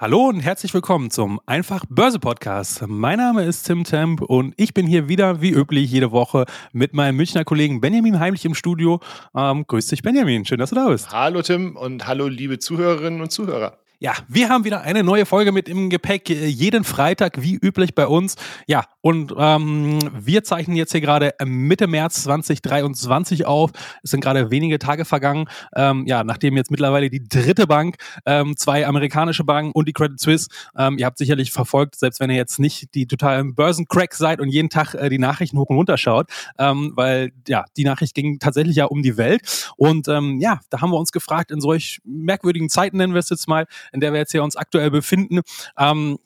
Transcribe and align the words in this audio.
Hallo 0.00 0.28
und 0.28 0.40
herzlich 0.40 0.72
willkommen 0.72 1.10
zum 1.10 1.42
Einfach 1.44 1.84
Börse 1.90 2.18
Podcast. 2.18 2.86
Mein 2.88 3.18
Name 3.18 3.44
ist 3.44 3.64
Tim 3.64 3.84
Temp 3.84 4.22
und 4.22 4.54
ich 4.56 4.72
bin 4.72 4.86
hier 4.86 5.10
wieder 5.10 5.42
wie 5.42 5.50
üblich 5.50 5.90
jede 5.90 6.10
Woche 6.10 6.46
mit 6.72 6.94
meinem 6.94 7.16
Münchner 7.16 7.44
Kollegen 7.44 7.82
Benjamin 7.82 8.18
Heimlich 8.18 8.46
im 8.46 8.54
Studio. 8.54 9.00
Ähm, 9.34 9.66
grüß 9.66 9.88
dich 9.88 10.00
Benjamin, 10.00 10.46
schön, 10.46 10.58
dass 10.58 10.70
du 10.70 10.76
da 10.76 10.88
bist. 10.88 11.12
Hallo 11.12 11.42
Tim 11.42 11.76
und 11.76 12.06
hallo 12.06 12.28
liebe 12.28 12.58
Zuhörerinnen 12.58 13.20
und 13.20 13.30
Zuhörer. 13.30 13.76
Ja, 14.02 14.14
wir 14.28 14.48
haben 14.48 14.64
wieder 14.64 14.80
eine 14.80 15.04
neue 15.04 15.26
Folge 15.26 15.52
mit 15.52 15.68
im 15.68 15.90
Gepäck, 15.90 16.30
äh, 16.30 16.46
jeden 16.46 16.84
Freitag 16.84 17.42
wie 17.42 17.56
üblich 17.56 17.94
bei 17.94 18.06
uns. 18.06 18.36
Ja, 18.66 18.86
und 19.02 19.34
ähm, 19.36 19.98
wir 20.18 20.42
zeichnen 20.42 20.74
jetzt 20.74 20.92
hier 20.92 21.02
gerade 21.02 21.34
Mitte 21.44 21.86
März 21.86 22.22
2023 22.22 23.44
auf. 23.44 23.72
Es 24.02 24.10
sind 24.10 24.22
gerade 24.22 24.50
wenige 24.50 24.78
Tage 24.78 25.04
vergangen, 25.04 25.48
ähm, 25.76 26.06
ja, 26.06 26.24
nachdem 26.24 26.56
jetzt 26.56 26.70
mittlerweile 26.70 27.10
die 27.10 27.28
dritte 27.28 27.66
Bank, 27.66 27.96
ähm, 28.24 28.56
zwei 28.56 28.86
amerikanische 28.86 29.44
Banken 29.44 29.72
und 29.72 29.86
die 29.86 29.92
Credit 29.92 30.18
Suisse, 30.18 30.48
ähm, 30.78 30.96
ihr 30.96 31.04
habt 31.04 31.18
sicherlich 31.18 31.52
verfolgt, 31.52 31.96
selbst 31.96 32.20
wenn 32.20 32.30
ihr 32.30 32.36
jetzt 32.36 32.58
nicht 32.58 32.94
die 32.94 33.06
totalen 33.06 33.54
Börsencrack 33.54 34.14
seid 34.14 34.40
und 34.40 34.48
jeden 34.48 34.70
Tag 34.70 34.94
äh, 34.94 35.10
die 35.10 35.18
Nachrichten 35.18 35.58
hoch 35.58 35.68
und 35.68 35.76
runter 35.76 35.98
schaut, 35.98 36.30
ähm, 36.58 36.92
weil 36.94 37.32
ja, 37.46 37.66
die 37.76 37.84
Nachricht 37.84 38.14
ging 38.14 38.38
tatsächlich 38.38 38.76
ja 38.76 38.86
um 38.86 39.02
die 39.02 39.18
Welt. 39.18 39.72
Und 39.76 40.08
ähm, 40.08 40.40
ja, 40.40 40.60
da 40.70 40.80
haben 40.80 40.90
wir 40.90 40.98
uns 40.98 41.12
gefragt, 41.12 41.50
in 41.50 41.60
solch 41.60 42.00
merkwürdigen 42.04 42.70
Zeiten 42.70 42.96
nennen 42.96 43.12
wir 43.12 43.20
es 43.20 43.28
jetzt 43.28 43.46
mal, 43.46 43.66
in 43.92 44.00
der 44.00 44.12
wir 44.12 44.20
jetzt 44.20 44.32
hier 44.32 44.42
uns 44.42 44.56
aktuell 44.56 44.90
befinden. 44.90 45.40
Ähm, 45.78 46.18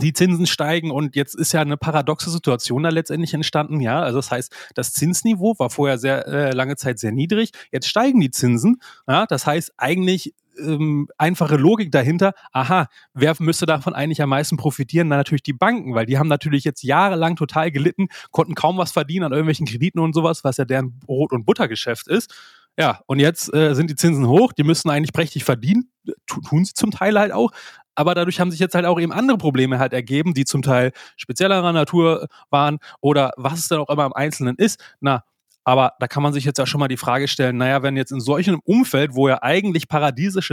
die 0.00 0.14
Zinsen 0.14 0.46
steigen 0.46 0.90
und 0.90 1.16
jetzt 1.16 1.34
ist 1.34 1.52
ja 1.52 1.60
eine 1.60 1.76
paradoxe 1.76 2.30
Situation 2.30 2.82
da 2.82 2.88
letztendlich 2.88 3.34
entstanden, 3.34 3.80
ja. 3.80 4.00
Also 4.00 4.18
das 4.18 4.30
heißt, 4.30 4.54
das 4.74 4.94
Zinsniveau 4.94 5.58
war 5.58 5.68
vorher 5.68 5.98
sehr 5.98 6.26
äh, 6.26 6.50
lange 6.52 6.76
Zeit 6.76 6.98
sehr 6.98 7.12
niedrig, 7.12 7.50
jetzt 7.70 7.88
steigen 7.88 8.20
die 8.20 8.30
Zinsen, 8.30 8.80
ja. 9.06 9.26
Das 9.26 9.46
heißt 9.46 9.72
eigentlich 9.76 10.34
ähm, 10.58 11.08
einfache 11.18 11.56
Logik 11.56 11.92
dahinter, 11.92 12.32
aha, 12.52 12.88
wer 13.14 13.34
müsste 13.38 13.66
davon 13.66 13.94
eigentlich 13.94 14.22
am 14.22 14.30
meisten 14.30 14.56
profitieren? 14.56 15.08
Na, 15.08 15.16
natürlich 15.16 15.42
die 15.42 15.52
Banken, 15.52 15.94
weil 15.94 16.06
die 16.06 16.18
haben 16.18 16.28
natürlich 16.28 16.64
jetzt 16.64 16.82
jahrelang 16.82 17.36
total 17.36 17.70
gelitten, 17.70 18.08
konnten 18.30 18.54
kaum 18.54 18.78
was 18.78 18.92
verdienen 18.92 19.26
an 19.26 19.32
irgendwelchen 19.32 19.66
Krediten 19.66 19.98
und 19.98 20.14
sowas, 20.14 20.44
was 20.44 20.56
ja 20.56 20.64
deren 20.64 20.98
Brot- 20.98 21.32
und 21.32 21.44
Buttergeschäft 21.44 22.08
ist. 22.08 22.34
Ja, 22.78 23.00
und 23.06 23.18
jetzt 23.18 23.52
äh, 23.54 23.74
sind 23.74 23.90
die 23.90 23.96
Zinsen 23.96 24.26
hoch, 24.26 24.52
die 24.52 24.64
müssen 24.64 24.88
eigentlich 24.88 25.12
prächtig 25.12 25.44
verdienen, 25.44 25.90
tun 26.26 26.64
sie 26.64 26.72
zum 26.72 26.90
Teil 26.90 27.18
halt 27.18 27.32
auch, 27.32 27.52
aber 27.94 28.14
dadurch 28.14 28.40
haben 28.40 28.50
sich 28.50 28.60
jetzt 28.60 28.74
halt 28.74 28.86
auch 28.86 28.98
eben 28.98 29.12
andere 29.12 29.36
Probleme 29.36 29.78
halt 29.78 29.92
ergeben, 29.92 30.32
die 30.34 30.44
zum 30.44 30.62
Teil 30.62 30.92
speziellerer 31.16 31.72
Natur 31.72 32.28
waren 32.50 32.78
oder 33.00 33.32
was 33.36 33.58
es 33.58 33.68
dann 33.68 33.80
auch 33.80 33.90
immer 33.90 34.06
im 34.06 34.14
Einzelnen 34.14 34.56
ist. 34.56 34.80
Na, 35.00 35.24
aber 35.64 35.92
da 36.00 36.08
kann 36.08 36.22
man 36.22 36.32
sich 36.32 36.44
jetzt 36.44 36.58
ja 36.58 36.66
schon 36.66 36.80
mal 36.80 36.88
die 36.88 36.96
Frage 36.96 37.28
stellen, 37.28 37.56
naja, 37.56 37.82
wenn 37.82 37.96
jetzt 37.96 38.10
in 38.10 38.20
solchem 38.20 38.60
Umfeld, 38.64 39.14
wo 39.14 39.28
ja 39.28 39.42
eigentlich 39.42 39.86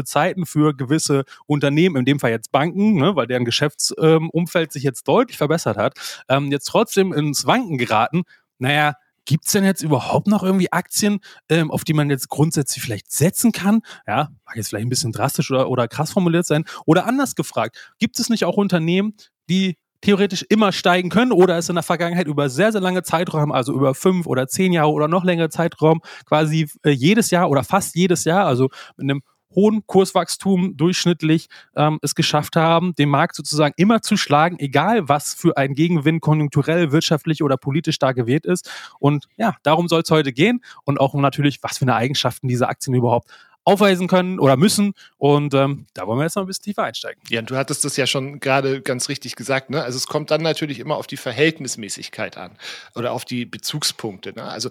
Zeiten 0.06 0.46
für 0.46 0.76
gewisse 0.76 1.24
Unternehmen, 1.48 1.96
in 1.96 2.06
dem 2.06 2.20
Fall 2.20 2.32
jetzt 2.32 2.52
Banken, 2.52 2.96
ne, 2.96 3.16
weil 3.16 3.28
deren 3.28 3.46
Geschäftsumfeld 3.46 4.68
ähm, 4.68 4.72
sich 4.72 4.84
jetzt 4.84 5.08
deutlich 5.08 5.38
verbessert 5.38 5.78
hat, 5.78 6.24
ähm, 6.30 6.52
jetzt 6.52 6.66
trotzdem 6.66 7.12
ins 7.14 7.48
Wanken 7.48 7.78
geraten, 7.78 8.24
naja, 8.60 8.94
Gibt 9.30 9.46
es 9.46 9.52
denn 9.52 9.64
jetzt 9.64 9.84
überhaupt 9.84 10.26
noch 10.26 10.42
irgendwie 10.42 10.72
Aktien, 10.72 11.20
ähm, 11.50 11.70
auf 11.70 11.84
die 11.84 11.94
man 11.94 12.10
jetzt 12.10 12.30
grundsätzlich 12.30 12.84
vielleicht 12.84 13.12
setzen 13.12 13.52
kann? 13.52 13.82
Ja, 14.08 14.30
mag 14.44 14.56
jetzt 14.56 14.70
vielleicht 14.70 14.88
ein 14.88 14.90
bisschen 14.90 15.12
drastisch 15.12 15.52
oder, 15.52 15.70
oder 15.70 15.88
krass 15.88 16.10
formuliert 16.10 16.48
sein. 16.48 16.66
Oder 16.88 17.06
anders 17.06 17.36
gefragt, 17.36 17.94
gibt 18.00 18.20
es 18.20 18.30
nicht 18.30 18.44
auch 18.44 18.58
Unternehmen, 18.58 19.14
die 19.48 19.78
theoretisch 20.02 20.44
immer 20.50 20.72
steigen 20.72 21.12
können 21.12 21.32
oder 21.32 21.60
es 21.60 21.70
in 21.70 21.76
der 21.76 21.84
Vergangenheit 21.84 22.26
über 22.26 22.50
sehr, 22.50 22.72
sehr 22.72 22.82
lange 22.82 23.04
Zeitraum, 23.04 23.52
also 23.52 23.72
über 23.72 23.94
fünf 23.94 24.26
oder 24.26 24.48
zehn 24.48 24.74
Jahre 24.74 24.92
oder 24.92 25.08
noch 25.08 25.24
längere 25.24 25.50
Zeitraum, 25.50 26.02
quasi 26.26 26.68
äh, 26.82 26.90
jedes 26.90 27.30
Jahr 27.30 27.52
oder 27.52 27.64
fast 27.64 27.94
jedes 27.94 28.24
Jahr, 28.24 28.48
also 28.48 28.70
mit 28.98 29.04
einem 29.12 29.22
hohen 29.56 29.86
Kurswachstum 29.86 30.78
durchschnittlich 30.78 31.48
ähm, 31.76 32.00
es 32.02 32.16
geschafft 32.16 32.56
haben, 32.56 32.94
den 32.96 33.10
Markt 33.10 33.36
sozusagen 33.36 33.74
immer 33.78 34.02
zu 34.02 34.18
schlagen, 34.18 34.58
egal 34.60 35.10
was 35.10 35.34
für 35.34 35.58
ein 35.58 35.74
Gegenwind 35.74 36.22
konjunkturell, 36.22 36.92
wirtschaftlich 36.92 37.44
oder 37.44 37.58
politisch 37.58 38.00
da 38.00 38.12
gewählt 38.12 38.46
ist. 38.46 38.72
Und 39.00 39.26
ja, 39.38 39.56
darum 39.64 39.88
soll 39.88 40.02
es 40.02 40.12
heute 40.12 40.34
gehen 40.34 40.62
und 40.84 41.00
auch 41.00 41.14
natürlich, 41.14 41.64
was 41.64 41.78
für 41.78 41.86
eine 41.86 41.96
Eigenschaften 41.96 42.48
diese 42.48 42.68
Aktien 42.68 42.94
überhaupt 42.96 43.30
aufweisen 43.70 44.08
können 44.08 44.40
oder 44.40 44.58
müssen. 44.58 44.94
Und 45.18 45.54
ähm, 45.54 45.86
da 45.94 46.08
wollen 46.08 46.20
wir 46.20 46.24
jetzt 46.24 46.36
noch 46.36 46.44
ein 46.44 46.48
bisschen 46.48 46.64
tiefer 46.64 46.84
einsteigen. 46.84 47.22
Ja, 47.30 47.40
und 47.40 47.50
du 47.50 47.56
hattest 47.56 47.86
das 47.86 47.98
ja 47.98 48.08
schon 48.08 48.40
gerade 48.40 48.82
ganz 48.82 49.10
richtig 49.10 49.36
gesagt. 49.36 49.70
Ne? 49.70 49.84
Also 49.84 49.98
es 49.98 50.08
kommt 50.08 50.32
dann 50.32 50.42
natürlich 50.42 50.80
immer 50.80 50.98
auf 50.98 51.08
die 51.08 51.18
Verhältnismäßigkeit 51.18 52.38
an 52.38 52.58
oder 52.96 53.12
auf 53.12 53.26
die 53.26 53.46
Bezugspunkte. 53.46 54.34
Ne? 54.34 54.44
Also 54.44 54.70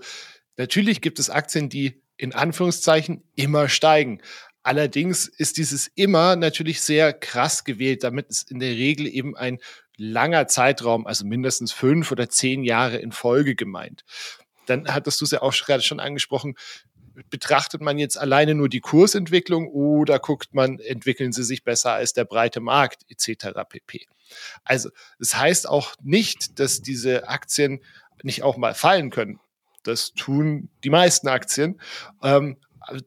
natürlich 0.57 1.01
gibt 1.01 1.19
es 1.19 1.31
Aktien, 1.31 1.69
die 1.69 2.03
in 2.17 2.35
Anführungszeichen 2.35 3.23
immer 3.37 3.69
steigen. 3.69 4.21
Allerdings 4.69 5.29
ist 5.29 5.57
dieses 5.57 5.91
immer 5.95 6.37
natürlich 6.37 6.83
sehr 6.83 7.15
krass 7.15 7.65
gewählt, 7.65 8.05
damit 8.05 8.29
es 8.29 8.43
in 8.43 8.59
der 8.59 8.73
Regel 8.73 9.07
eben 9.07 9.35
ein 9.35 9.61
langer 9.97 10.47
Zeitraum, 10.47 11.07
also 11.07 11.25
mindestens 11.25 11.73
fünf 11.73 12.13
oder 12.13 12.29
zehn 12.29 12.63
Jahre 12.63 12.99
in 12.99 13.11
Folge 13.11 13.55
gemeint. 13.55 14.05
Dann 14.67 14.93
hattest 14.93 15.23
du 15.23 15.25
es 15.25 15.31
ja 15.31 15.41
auch 15.41 15.55
gerade 15.55 15.83
schon 15.83 16.01
angesprochen, 16.01 16.55
betrachtet 17.31 17.81
man 17.81 17.97
jetzt 17.97 18.19
alleine 18.19 18.55
nur 18.55 18.69
die 18.69 18.81
Kursentwicklung 18.81 19.69
oder 19.69 20.19
guckt 20.19 20.53
man, 20.53 20.79
entwickeln 20.81 21.33
sie 21.33 21.45
sich 21.45 21.65
besser 21.65 21.95
als 21.95 22.13
der 22.13 22.27
breite 22.27 22.61
Markt 22.61 23.05
etc. 23.09 23.61
pp. 23.67 24.07
Also 24.65 24.91
das 25.19 25.35
heißt 25.35 25.67
auch 25.67 25.95
nicht, 26.03 26.61
dass 26.61 26.83
diese 26.83 27.27
Aktien 27.27 27.81
nicht 28.23 28.43
auch 28.43 28.59
mal 28.59 28.75
fallen 28.75 29.09
können. 29.09 29.41
Das 29.83 30.13
tun 30.13 30.69
die 30.85 30.91
meisten 30.91 31.29
Aktien. 31.29 31.81
Ähm, 32.23 32.59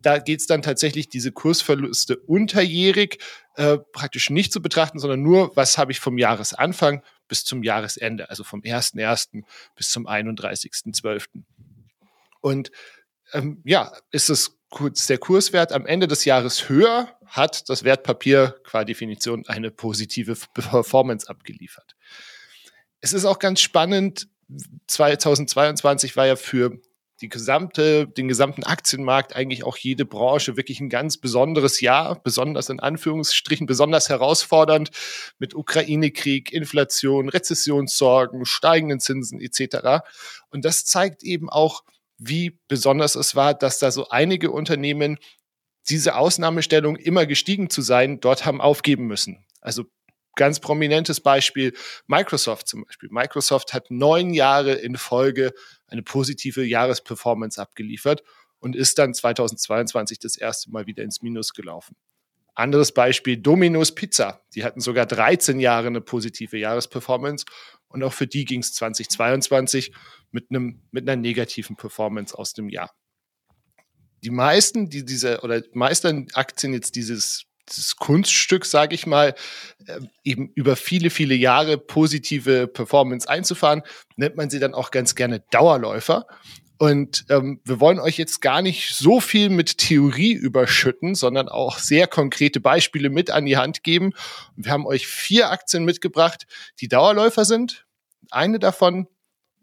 da 0.01 0.19
geht 0.19 0.39
es 0.39 0.47
dann 0.47 0.61
tatsächlich 0.61 1.09
diese 1.09 1.31
Kursverluste 1.31 2.17
unterjährig 2.17 3.19
äh, 3.55 3.77
praktisch 3.77 4.29
nicht 4.29 4.53
zu 4.53 4.61
betrachten, 4.61 4.99
sondern 4.99 5.21
nur, 5.21 5.55
was 5.55 5.77
habe 5.77 5.91
ich 5.91 5.99
vom 5.99 6.17
Jahresanfang 6.17 7.03
bis 7.27 7.43
zum 7.43 7.63
Jahresende, 7.63 8.29
also 8.29 8.43
vom 8.43 8.61
1.1. 8.61 9.43
bis 9.75 9.89
zum 9.89 10.07
31.12. 10.07 11.25
Und 12.41 12.71
ähm, 13.33 13.61
ja, 13.65 13.91
ist 14.11 14.29
es 14.29 14.57
ist 14.93 15.09
der 15.09 15.17
Kurswert 15.17 15.73
am 15.73 15.85
Ende 15.85 16.07
des 16.07 16.23
Jahres 16.23 16.69
höher, 16.69 17.09
hat 17.25 17.69
das 17.69 17.83
Wertpapier 17.83 18.55
qua 18.63 18.85
Definition 18.85 19.45
eine 19.47 19.69
positive 19.69 20.35
Performance 20.53 21.27
abgeliefert. 21.27 21.95
Es 23.01 23.13
ist 23.13 23.25
auch 23.25 23.39
ganz 23.39 23.59
spannend, 23.59 24.29
2022 24.87 26.15
war 26.15 26.27
ja 26.27 26.35
für 26.35 26.79
die 27.21 27.29
gesamte, 27.29 28.07
den 28.07 28.27
gesamten 28.27 28.63
Aktienmarkt, 28.63 29.35
eigentlich 29.35 29.63
auch 29.63 29.77
jede 29.77 30.05
Branche 30.05 30.57
wirklich 30.57 30.79
ein 30.79 30.89
ganz 30.89 31.17
besonderes 31.17 31.79
Jahr, 31.79 32.21
besonders 32.21 32.69
in 32.69 32.79
Anführungsstrichen, 32.79 33.67
besonders 33.67 34.09
herausfordernd 34.09 34.89
mit 35.37 35.53
Ukraine-Krieg, 35.53 36.51
Inflation, 36.51 37.29
Rezessionssorgen, 37.29 38.45
steigenden 38.45 38.99
Zinsen 38.99 39.39
etc. 39.39 40.03
Und 40.49 40.65
das 40.65 40.85
zeigt 40.85 41.23
eben 41.23 41.49
auch, 41.49 41.83
wie 42.17 42.59
besonders 42.67 43.15
es 43.15 43.35
war, 43.35 43.53
dass 43.53 43.79
da 43.79 43.91
so 43.91 44.09
einige 44.09 44.51
Unternehmen 44.51 45.17
diese 45.89 46.15
Ausnahmestellung 46.15 46.95
immer 46.95 47.25
gestiegen 47.25 47.69
zu 47.69 47.81
sein, 47.81 48.19
dort 48.19 48.45
haben 48.45 48.61
aufgeben 48.61 49.07
müssen. 49.07 49.45
Also 49.61 49.85
ganz 50.35 50.59
prominentes 50.59 51.19
Beispiel 51.19 51.73
Microsoft 52.07 52.67
zum 52.67 52.85
Beispiel. 52.85 53.09
Microsoft 53.11 53.73
hat 53.73 53.91
neun 53.91 54.33
Jahre 54.33 54.73
in 54.73 54.95
Folge 54.95 55.53
eine 55.91 56.03
positive 56.03 56.63
Jahresperformance 56.63 57.61
abgeliefert 57.61 58.23
und 58.59 58.75
ist 58.75 58.97
dann 58.97 59.13
2022 59.13 60.19
das 60.19 60.37
erste 60.37 60.71
Mal 60.71 60.87
wieder 60.87 61.03
ins 61.03 61.21
Minus 61.21 61.53
gelaufen. 61.53 61.95
Anderes 62.53 62.93
Beispiel, 62.93 63.37
Domino's 63.37 63.95
Pizza. 63.95 64.43
Die 64.53 64.63
hatten 64.63 64.81
sogar 64.81 65.05
13 65.05 65.59
Jahre 65.59 65.87
eine 65.87 66.01
positive 66.01 66.57
Jahresperformance 66.57 67.45
und 67.87 68.03
auch 68.03 68.13
für 68.13 68.27
die 68.27 68.45
ging 68.45 68.61
es 68.61 68.73
2022 68.73 69.93
mit, 70.31 70.47
einem, 70.49 70.81
mit 70.91 71.07
einer 71.07 71.19
negativen 71.19 71.75
Performance 71.75 72.37
aus 72.37 72.53
dem 72.53 72.69
Jahr. 72.69 72.91
Die 74.23 74.29
meisten, 74.29 74.89
die 74.89 75.03
diese 75.03 75.41
oder 75.41 75.63
meisten 75.73 76.27
Aktien 76.33 76.73
jetzt 76.73 76.95
dieses 76.95 77.45
dieses 77.71 77.95
Kunststück, 77.95 78.65
sage 78.65 78.95
ich 78.95 79.05
mal, 79.05 79.35
äh, 79.85 79.99
eben 80.23 80.51
über 80.55 80.75
viele, 80.75 81.09
viele 81.09 81.35
Jahre 81.35 81.77
positive 81.77 82.67
Performance 82.67 83.27
einzufahren, 83.27 83.81
nennt 84.15 84.35
man 84.35 84.49
sie 84.49 84.59
dann 84.59 84.73
auch 84.73 84.91
ganz 84.91 85.15
gerne 85.15 85.39
Dauerläufer. 85.51 86.27
Und 86.81 87.25
ähm, 87.29 87.61
wir 87.63 87.79
wollen 87.79 87.99
euch 87.99 88.17
jetzt 88.17 88.41
gar 88.41 88.63
nicht 88.63 88.95
so 88.95 89.19
viel 89.19 89.49
mit 89.49 89.77
Theorie 89.77 90.33
überschütten, 90.33 91.13
sondern 91.13 91.47
auch 91.47 91.77
sehr 91.77 92.07
konkrete 92.07 92.59
Beispiele 92.59 93.11
mit 93.11 93.29
an 93.29 93.45
die 93.45 93.57
Hand 93.57 93.83
geben. 93.83 94.13
Wir 94.55 94.71
haben 94.71 94.87
euch 94.87 95.05
vier 95.05 95.51
Aktien 95.51 95.85
mitgebracht, 95.85 96.47
die 96.79 96.87
Dauerläufer 96.87 97.45
sind. 97.45 97.85
Eine 98.31 98.57
davon 98.57 99.07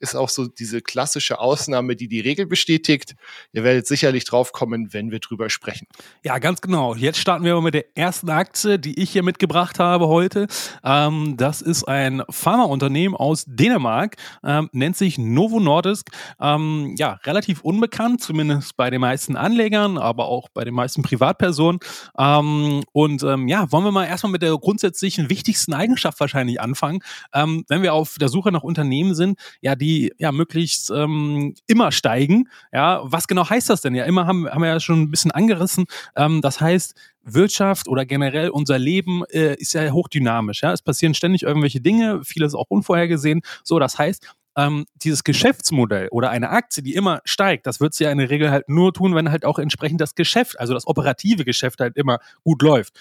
ist 0.00 0.14
auch 0.14 0.28
so 0.28 0.46
diese 0.46 0.80
klassische 0.80 1.40
Ausnahme, 1.40 1.96
die 1.96 2.08
die 2.08 2.20
Regel 2.20 2.46
bestätigt. 2.46 3.14
Ihr 3.52 3.64
werdet 3.64 3.86
sicherlich 3.86 4.24
drauf 4.24 4.52
kommen, 4.52 4.92
wenn 4.92 5.10
wir 5.10 5.18
drüber 5.18 5.50
sprechen. 5.50 5.86
Ja, 6.24 6.38
ganz 6.38 6.60
genau. 6.60 6.94
Jetzt 6.94 7.18
starten 7.18 7.44
wir 7.44 7.60
mit 7.60 7.74
der 7.74 7.96
ersten 7.96 8.30
Aktie, 8.30 8.78
die 8.78 9.00
ich 9.00 9.10
hier 9.10 9.22
mitgebracht 9.22 9.78
habe 9.78 10.08
heute. 10.08 10.46
Ähm, 10.84 11.36
das 11.36 11.60
ist 11.60 11.84
ein 11.84 12.22
Pharmaunternehmen 12.30 13.16
aus 13.16 13.44
Dänemark, 13.46 14.16
ähm, 14.44 14.68
nennt 14.72 14.96
sich 14.96 15.18
Novo 15.18 15.60
Nordisk. 15.60 16.10
Ähm, 16.40 16.94
ja, 16.96 17.18
relativ 17.24 17.62
unbekannt, 17.62 18.22
zumindest 18.22 18.76
bei 18.76 18.90
den 18.90 19.00
meisten 19.00 19.36
Anlegern, 19.36 19.98
aber 19.98 20.28
auch 20.28 20.48
bei 20.48 20.64
den 20.64 20.74
meisten 20.74 21.02
Privatpersonen. 21.02 21.80
Ähm, 22.18 22.84
und 22.92 23.22
ähm, 23.22 23.48
ja, 23.48 23.70
wollen 23.72 23.84
wir 23.84 23.92
mal 23.92 24.06
erstmal 24.06 24.32
mit 24.32 24.42
der 24.42 24.56
grundsätzlichen 24.56 25.30
wichtigsten 25.30 25.74
Eigenschaft 25.74 26.20
wahrscheinlich 26.20 26.60
anfangen. 26.60 27.00
Ähm, 27.32 27.64
wenn 27.68 27.82
wir 27.82 27.94
auf 27.94 28.16
der 28.20 28.28
Suche 28.28 28.52
nach 28.52 28.62
Unternehmen 28.62 29.14
sind, 29.14 29.38
ja, 29.60 29.74
die 29.74 29.87
die 29.88 30.12
ja 30.18 30.32
möglichst 30.32 30.90
ähm, 30.90 31.54
immer 31.66 31.92
steigen. 31.92 32.48
Ja, 32.72 33.00
was 33.04 33.26
genau 33.26 33.48
heißt 33.48 33.70
das 33.70 33.80
denn? 33.80 33.94
Ja, 33.94 34.04
immer 34.04 34.26
haben, 34.26 34.46
haben 34.46 34.60
wir 34.60 34.68
ja 34.68 34.80
schon 34.80 35.00
ein 35.00 35.10
bisschen 35.10 35.30
angerissen. 35.30 35.86
Ähm, 36.14 36.42
das 36.42 36.60
heißt, 36.60 36.94
Wirtschaft 37.22 37.88
oder 37.88 38.04
generell 38.04 38.50
unser 38.50 38.78
Leben 38.78 39.24
äh, 39.30 39.54
ist 39.54 39.72
ja 39.72 39.90
hochdynamisch. 39.90 40.62
Ja, 40.62 40.72
es 40.72 40.82
passieren 40.82 41.14
ständig 41.14 41.42
irgendwelche 41.42 41.80
Dinge, 41.80 42.22
vieles 42.22 42.54
auch 42.54 42.66
unvorhergesehen. 42.68 43.40
So, 43.64 43.78
das 43.78 43.98
heißt, 43.98 44.26
ähm, 44.58 44.84
dieses 44.96 45.24
Geschäftsmodell 45.24 46.08
oder 46.10 46.30
eine 46.30 46.50
Aktie, 46.50 46.82
die 46.82 46.94
immer 46.94 47.20
steigt, 47.24 47.66
das 47.66 47.80
wird 47.80 47.94
sie 47.94 48.04
ja 48.04 48.10
in 48.10 48.18
der 48.18 48.28
Regel 48.28 48.50
halt 48.50 48.68
nur 48.68 48.92
tun, 48.92 49.14
wenn 49.14 49.30
halt 49.30 49.46
auch 49.46 49.58
entsprechend 49.58 50.02
das 50.02 50.14
Geschäft, 50.16 50.60
also 50.60 50.74
das 50.74 50.86
operative 50.86 51.44
Geschäft 51.46 51.80
halt 51.80 51.96
immer 51.96 52.18
gut 52.44 52.60
läuft 52.60 52.92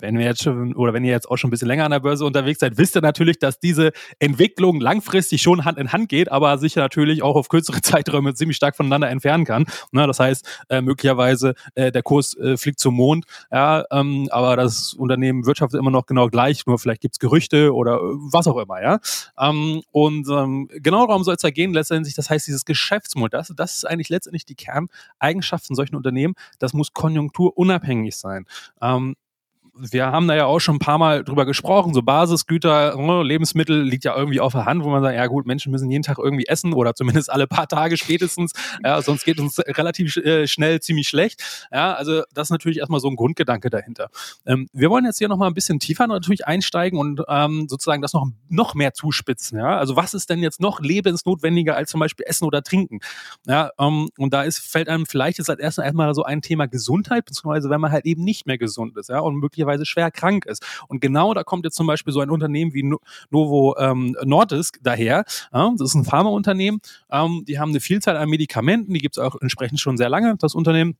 wenn 0.00 0.18
wir 0.18 0.24
jetzt 0.24 0.42
schon 0.42 0.74
oder 0.74 0.92
wenn 0.92 1.04
ihr 1.04 1.12
jetzt 1.12 1.30
auch 1.30 1.36
schon 1.36 1.48
ein 1.48 1.50
bisschen 1.50 1.68
länger 1.68 1.84
an 1.84 1.90
der 1.90 2.00
Börse 2.00 2.24
unterwegs 2.24 2.60
seid, 2.60 2.76
wisst 2.76 2.96
ihr 2.96 3.02
natürlich, 3.02 3.38
dass 3.38 3.58
diese 3.58 3.92
Entwicklung 4.18 4.80
langfristig 4.80 5.42
schon 5.42 5.64
Hand 5.64 5.78
in 5.78 5.92
Hand 5.92 6.08
geht, 6.08 6.30
aber 6.30 6.58
sich 6.58 6.76
natürlich 6.76 7.22
auch 7.22 7.36
auf 7.36 7.48
kürzere 7.48 7.80
Zeiträume 7.82 8.34
ziemlich 8.34 8.56
stark 8.56 8.76
voneinander 8.76 9.08
entfernen 9.08 9.44
kann. 9.44 9.66
Na, 9.92 10.06
das 10.06 10.20
heißt, 10.20 10.64
äh, 10.68 10.80
möglicherweise 10.80 11.54
äh, 11.74 11.92
der 11.92 12.02
Kurs 12.02 12.36
äh, 12.36 12.56
fliegt 12.56 12.80
zum 12.80 12.94
Mond, 12.94 13.24
ja, 13.50 13.84
ähm, 13.90 14.28
aber 14.30 14.56
das 14.56 14.94
Unternehmen 14.94 15.46
wirtschaftet 15.46 15.78
immer 15.78 15.90
noch 15.90 16.06
genau 16.06 16.28
gleich, 16.28 16.66
nur 16.66 16.78
vielleicht 16.78 17.02
gibt's 17.02 17.18
Gerüchte 17.18 17.74
oder 17.74 17.96
äh, 17.96 18.00
was 18.32 18.46
auch 18.46 18.58
immer, 18.58 18.82
ja. 18.82 18.98
Ähm, 19.38 19.82
und 19.92 20.28
ähm, 20.28 20.68
genau 20.72 21.06
darum 21.06 21.24
soll 21.24 21.34
es 21.34 21.42
da 21.42 21.50
gehen, 21.50 21.72
letztendlich, 21.72 22.14
das 22.14 22.30
heißt, 22.30 22.46
dieses 22.46 22.64
Geschäftsmodell, 22.64 23.36
das, 23.36 23.52
das 23.54 23.76
ist 23.76 23.84
eigentlich 23.84 24.08
letztendlich 24.08 24.44
die 24.44 24.54
Kerneigenschaft 24.54 25.66
von 25.66 25.76
solchen 25.76 25.96
Unternehmen, 25.96 26.34
das 26.58 26.72
muss 26.72 26.92
konjunkturunabhängig 26.92 28.16
sein. 28.16 28.46
Ähm, 28.80 29.14
wir 29.78 30.06
haben 30.06 30.28
da 30.28 30.34
ja 30.34 30.46
auch 30.46 30.60
schon 30.60 30.76
ein 30.76 30.80
paar 30.80 30.98
Mal 30.98 31.24
drüber 31.24 31.44
gesprochen, 31.46 31.94
so 31.94 32.02
Basisgüter, 32.02 32.96
ne, 32.96 33.22
Lebensmittel 33.22 33.82
liegt 33.82 34.04
ja 34.04 34.16
irgendwie 34.16 34.40
auf 34.40 34.52
der 34.52 34.64
Hand, 34.64 34.84
wo 34.84 34.88
man 34.88 35.02
sagt, 35.02 35.14
ja 35.14 35.26
gut, 35.26 35.46
Menschen 35.46 35.72
müssen 35.72 35.90
jeden 35.90 36.02
Tag 36.02 36.18
irgendwie 36.18 36.46
essen 36.46 36.72
oder 36.72 36.94
zumindest 36.94 37.30
alle 37.30 37.46
paar 37.46 37.68
Tage 37.68 37.96
spätestens, 37.96 38.52
ja, 38.82 39.00
sonst 39.02 39.24
geht 39.24 39.38
uns 39.38 39.58
relativ 39.58 40.16
äh, 40.16 40.46
schnell 40.46 40.80
ziemlich 40.80 41.08
schlecht. 41.08 41.68
Ja, 41.72 41.94
also 41.94 42.22
das 42.34 42.48
ist 42.48 42.50
natürlich 42.50 42.78
erstmal 42.78 43.00
so 43.00 43.08
ein 43.08 43.16
Grundgedanke 43.16 43.70
dahinter. 43.70 44.08
Ähm, 44.46 44.68
wir 44.72 44.90
wollen 44.90 45.04
jetzt 45.04 45.18
hier 45.18 45.28
nochmal 45.28 45.48
ein 45.48 45.54
bisschen 45.54 45.78
tiefer 45.78 46.06
natürlich 46.06 46.46
einsteigen 46.46 46.98
und 46.98 47.22
ähm, 47.28 47.66
sozusagen 47.68 48.02
das 48.02 48.12
noch, 48.12 48.26
noch 48.48 48.74
mehr 48.74 48.94
zuspitzen. 48.94 49.58
Ja? 49.58 49.78
Also 49.78 49.96
was 49.96 50.14
ist 50.14 50.30
denn 50.30 50.40
jetzt 50.40 50.60
noch 50.60 50.80
lebensnotwendiger 50.80 51.76
als 51.76 51.90
zum 51.90 52.00
Beispiel 52.00 52.26
Essen 52.26 52.44
oder 52.44 52.62
Trinken? 52.62 53.00
Ja, 53.46 53.70
ähm, 53.78 54.08
und 54.18 54.32
da 54.32 54.42
ist, 54.42 54.58
fällt 54.58 54.88
einem 54.88 55.06
vielleicht 55.06 55.38
jetzt 55.38 55.50
als 55.50 55.60
erstes 55.60 55.84
erstmal 55.84 56.14
so 56.14 56.24
ein 56.24 56.42
Thema 56.42 56.66
Gesundheit, 56.66 57.24
beziehungsweise 57.24 57.70
wenn 57.70 57.80
man 57.80 57.92
halt 57.92 58.06
eben 58.06 58.24
nicht 58.24 58.46
mehr 58.46 58.58
gesund 58.58 58.96
ist, 58.96 59.08
ja, 59.08 59.20
und 59.20 59.36
möglicherweise 59.36 59.65
möglicherweise 59.66 59.86
schwer 59.86 60.10
krank 60.10 60.46
ist. 60.46 60.64
Und 60.88 61.00
genau 61.00 61.34
da 61.34 61.44
kommt 61.44 61.64
jetzt 61.64 61.76
zum 61.76 61.86
Beispiel 61.86 62.12
so 62.12 62.20
ein 62.20 62.30
Unternehmen 62.30 62.72
wie 62.72 62.94
Novo 63.30 63.76
ähm, 63.78 64.16
Nordisk 64.24 64.78
daher. 64.82 65.24
Ja, 65.52 65.72
das 65.76 65.90
ist 65.90 65.94
ein 65.94 66.04
Pharmaunternehmen. 66.04 66.80
Ähm, 67.10 67.44
die 67.46 67.58
haben 67.58 67.70
eine 67.70 67.80
Vielzahl 67.80 68.16
an 68.16 68.28
Medikamenten, 68.28 68.92
die 68.92 69.00
gibt 69.00 69.16
es 69.16 69.22
auch 69.22 69.36
entsprechend 69.40 69.80
schon 69.80 69.96
sehr 69.96 70.08
lange, 70.08 70.36
das 70.38 70.54
Unternehmen. 70.54 70.96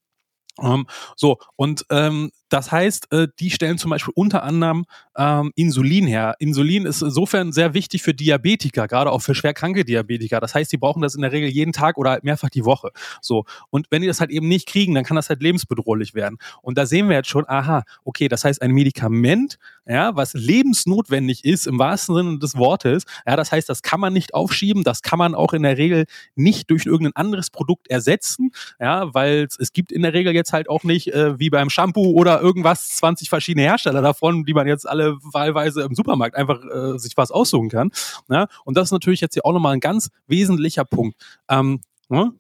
Ähm, 0.63 0.87
so, 1.17 1.39
und 1.57 1.85
ähm, 1.91 2.31
das 2.49 2.71
heißt, 2.71 3.13
äh, 3.13 3.29
die 3.41 3.51
stellen 3.51 3.77
zum 3.79 3.91
Beispiel 3.91 4.13
unter 4.15 4.43
anderem 4.45 4.85
ähm, 5.17 5.53
Insulin 5.57 6.07
her. 6.07 6.37
Insulin 6.39 6.87
ist 6.87 7.03
insofern 7.03 7.53
sehr 7.53 7.75
wichtig 7.75 8.03
für 8.03 8.15
Diabetiker, 8.15 8.87
gerade 8.87 9.11
auch 9.11 9.21
für 9.21 9.35
schwerkranke 9.35 9.85
Diabetiker. 9.85 10.39
Das 10.39 10.55
heißt, 10.55 10.71
die 10.73 10.77
brauchen 10.77 11.03
das 11.03 11.15
in 11.15 11.23
der 11.23 11.33
Regel 11.33 11.49
jeden 11.49 11.73
Tag 11.73 11.99
oder 11.99 12.11
halt 12.11 12.25
mehrfach 12.25 12.51
die 12.51 12.65
Woche. 12.65 12.91
So. 13.21 13.45
Und 13.71 13.89
wenn 13.91 14.03
die 14.03 14.09
das 14.09 14.21
halt 14.21 14.31
eben 14.31 14.47
nicht 14.47 14.69
kriegen, 14.69 14.95
dann 14.95 15.05
kann 15.05 15.17
das 15.17 15.29
halt 15.29 15.43
lebensbedrohlich 15.43 16.15
werden. 16.15 16.39
Und 16.63 16.79
da 16.79 16.87
sehen 16.87 17.09
wir 17.09 17.17
jetzt 17.17 17.29
schon, 17.29 17.49
aha, 17.49 17.83
okay, 18.05 18.29
das 18.29 18.45
heißt, 18.45 18.63
ein 18.63 18.71
Medikament, 18.71 19.59
ja, 19.87 20.15
was 20.15 20.35
lebensnotwendig 20.35 21.45
ist, 21.45 21.67
im 21.67 21.79
wahrsten 21.79 22.15
Sinne 22.15 22.39
des 22.39 22.57
Wortes, 22.57 23.05
ja, 23.27 23.37
das 23.37 23.53
heißt, 23.53 23.69
das 23.69 23.83
kann 23.83 24.01
man 24.01 24.13
nicht 24.13 24.35
aufschieben, 24.35 24.85
das 24.85 25.03
kann 25.03 25.19
man 25.19 25.35
auch 25.35 25.53
in 25.53 25.63
der 25.63 25.79
Regel 25.79 26.07
nicht 26.35 26.71
durch 26.71 26.87
irgendein 26.87 27.17
anderes 27.17 27.51
Produkt 27.51 27.89
ersetzen, 27.89 28.51
ja, 28.81 29.13
weil 29.15 29.49
es 29.59 29.73
gibt 29.73 29.93
in 29.93 30.03
der 30.03 30.13
Regel 30.13 30.35
jetzt 30.35 30.46
halt 30.53 30.69
auch 30.69 30.85
nicht, 30.85 31.09
äh, 31.09 31.39
wie 31.39 31.51
beim 31.51 31.71
Shampoo 31.71 32.13
oder 32.13 32.41
irgendwas 32.41 32.89
20 32.91 33.29
verschiedene 33.29 33.65
Hersteller 33.65 34.03
davon, 34.03 34.45
die 34.45 34.55
man 34.55 34.67
jetzt 34.67 34.89
alle 34.89 35.17
wahlweise 35.23 35.83
im 35.83 35.95
Supermarkt 35.95 36.37
einfach 36.37 36.61
äh, 36.65 36.99
sich 36.99 37.17
was 37.17 37.31
aussuchen 37.31 37.69
kann. 37.69 37.91
Ja? 38.29 38.49
Und 38.65 38.77
das 38.77 38.89
ist 38.89 38.93
natürlich 38.93 39.21
jetzt 39.21 39.35
hier 39.35 39.45
auch 39.45 39.53
nochmal 39.53 39.75
ein 39.75 39.81
ganz 39.81 40.11
wesentlicher 40.27 40.85
Punkt. 40.85 41.17
Ähm, 41.49 41.81
ne? 42.09 42.33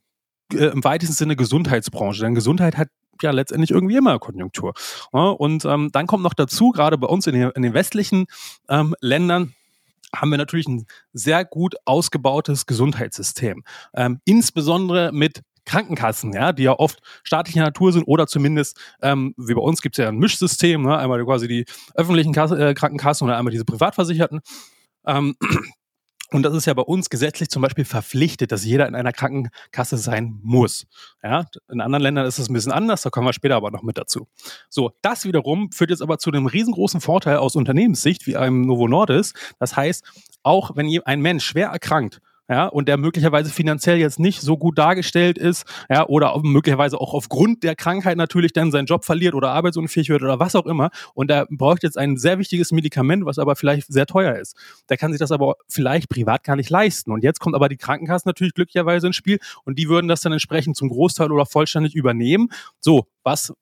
Äh, 0.53 0.67
Im 0.67 0.85
weitesten 0.85 1.14
Sinne 1.14 1.37
Gesundheitsbranche. 1.37 2.23
Denn 2.23 2.35
Gesundheit 2.35 2.76
hat 2.76 2.88
ja 3.23 3.31
letztendlich 3.31 3.70
irgendwie 3.70 3.97
immer 3.97 4.19
Konjunktur. 4.19 4.75
Ja? 5.12 5.29
Und 5.29 5.64
ähm, 5.64 5.91
dann 5.93 6.06
kommt 6.06 6.23
noch 6.23 6.35
dazu, 6.35 6.70
gerade 6.70 6.99
bei 6.99 7.06
uns 7.06 7.26
in 7.26 7.35
den, 7.35 7.50
in 7.50 7.62
den 7.62 7.75
westlichen 7.75 8.26
ähm, 8.69 8.94
Ländern, 9.00 9.55
haben 10.14 10.31
wir 10.31 10.38
natürlich 10.38 10.69
ein 10.69 10.87
sehr 11.12 11.44
gut 11.44 11.75
ausgebautes 11.85 12.67
Gesundheitssystem. 12.67 13.64
Ähm, 13.94 14.20
insbesondere 14.25 15.12
mit 15.12 15.43
Krankenkassen, 15.66 16.32
ja, 16.32 16.52
die 16.52 16.62
ja 16.62 16.78
oft 16.78 17.00
staatlicher 17.24 17.62
Natur 17.62 17.92
sind 17.92 18.04
oder 18.04 18.26
zumindest, 18.26 18.80
ähm, 19.02 19.34
wie 19.36 19.54
bei 19.54 19.60
uns 19.60 19.82
gibt 19.82 19.98
es 19.98 20.02
ja 20.02 20.08
ein 20.08 20.16
Mischsystem, 20.16 20.82
ne? 20.82 20.96
einmal 20.96 21.22
quasi 21.24 21.48
die 21.48 21.66
öffentlichen 21.94 22.32
Kasse, 22.32 22.56
äh, 22.56 22.72
Krankenkassen 22.72 23.26
oder 23.26 23.36
einmal 23.36 23.50
diese 23.50 23.64
Privatversicherten. 23.64 24.40
Ähm, 25.06 25.36
und 26.30 26.42
das 26.44 26.54
ist 26.54 26.66
ja 26.66 26.74
bei 26.74 26.82
uns 26.82 27.10
gesetzlich 27.10 27.50
zum 27.50 27.62
Beispiel 27.62 27.84
verpflichtet, 27.84 28.52
dass 28.52 28.64
jeder 28.64 28.86
in 28.86 28.94
einer 28.94 29.12
Krankenkasse 29.12 29.96
sein 29.98 30.38
muss. 30.42 30.86
Ja, 31.22 31.46
in 31.68 31.80
anderen 31.80 32.02
Ländern 32.02 32.26
ist 32.26 32.38
es 32.38 32.48
ein 32.48 32.54
bisschen 32.54 32.72
anders, 32.72 33.02
da 33.02 33.10
kommen 33.10 33.26
wir 33.26 33.32
später 33.32 33.56
aber 33.56 33.72
noch 33.72 33.82
mit 33.82 33.98
dazu. 33.98 34.28
So, 34.68 34.92
das 35.02 35.24
wiederum 35.24 35.72
führt 35.72 35.90
jetzt 35.90 36.02
aber 36.02 36.18
zu 36.18 36.30
einem 36.30 36.46
riesengroßen 36.46 37.00
Vorteil 37.00 37.38
aus 37.38 37.56
Unternehmenssicht, 37.56 38.26
wie 38.26 38.36
einem 38.36 38.62
Novo 38.62 38.86
Nordisk. 38.86 39.36
Das 39.58 39.76
heißt, 39.76 40.04
auch 40.44 40.76
wenn 40.76 40.88
ein 41.04 41.20
Mensch 41.20 41.44
schwer 41.44 41.68
erkrankt 41.68 42.20
ja, 42.48 42.66
und 42.66 42.88
der 42.88 42.96
möglicherweise 42.96 43.50
finanziell 43.50 43.98
jetzt 43.98 44.19
nicht 44.19 44.40
so 44.40 44.56
gut 44.56 44.78
dargestellt 44.78 45.37
ist, 45.37 45.64
ja, 45.90 46.06
oder 46.06 46.38
möglicherweise 46.43 47.00
auch 47.00 47.12
aufgrund 47.12 47.62
der 47.64 47.75
Krankheit 47.75 48.16
natürlich 48.16 48.52
dann 48.52 48.71
seinen 48.71 48.87
Job 48.87 49.04
verliert 49.04 49.35
oder 49.35 49.50
arbeitsunfähig 49.50 50.09
wird 50.09 50.23
oder 50.23 50.38
was 50.38 50.54
auch 50.54 50.66
immer 50.66 50.90
und 51.14 51.28
der 51.28 51.47
braucht 51.50 51.82
jetzt 51.82 51.99
ein 51.99 52.16
sehr 52.16 52.38
wichtiges 52.38 52.73
Medikament, 52.73 53.26
was 53.26 53.38
aber 53.38 53.56
vielleicht 53.56 53.92
sehr 53.92 54.06
teuer 54.06 54.37
ist. 54.37 54.56
Der 54.88 54.97
kann 54.97 55.12
sich 55.12 55.18
das 55.18 55.32
aber 55.32 55.56
vielleicht 55.68 56.09
privat 56.09 56.44
gar 56.44 56.56
nicht 56.56 56.71
leisten 56.71 57.11
und 57.11 57.25
jetzt 57.25 57.40
kommt 57.40 57.56
aber 57.56 57.68
die 57.68 57.76
Krankenkasse 57.76 58.28
natürlich 58.28 58.54
glücklicherweise 58.54 59.09
ins 59.09 59.16
Spiel 59.16 59.38
und 59.64 59.78
die 59.78 59.88
würden 59.88 60.09
das 60.09 60.21
dann 60.21 60.32
entsprechend 60.32 60.76
zum 60.76 60.88
Großteil 60.88 61.32
oder 61.32 61.47
vollständig 61.47 61.94
übernehmen. 61.94 62.49
So, 62.78 63.06
was 63.25 63.52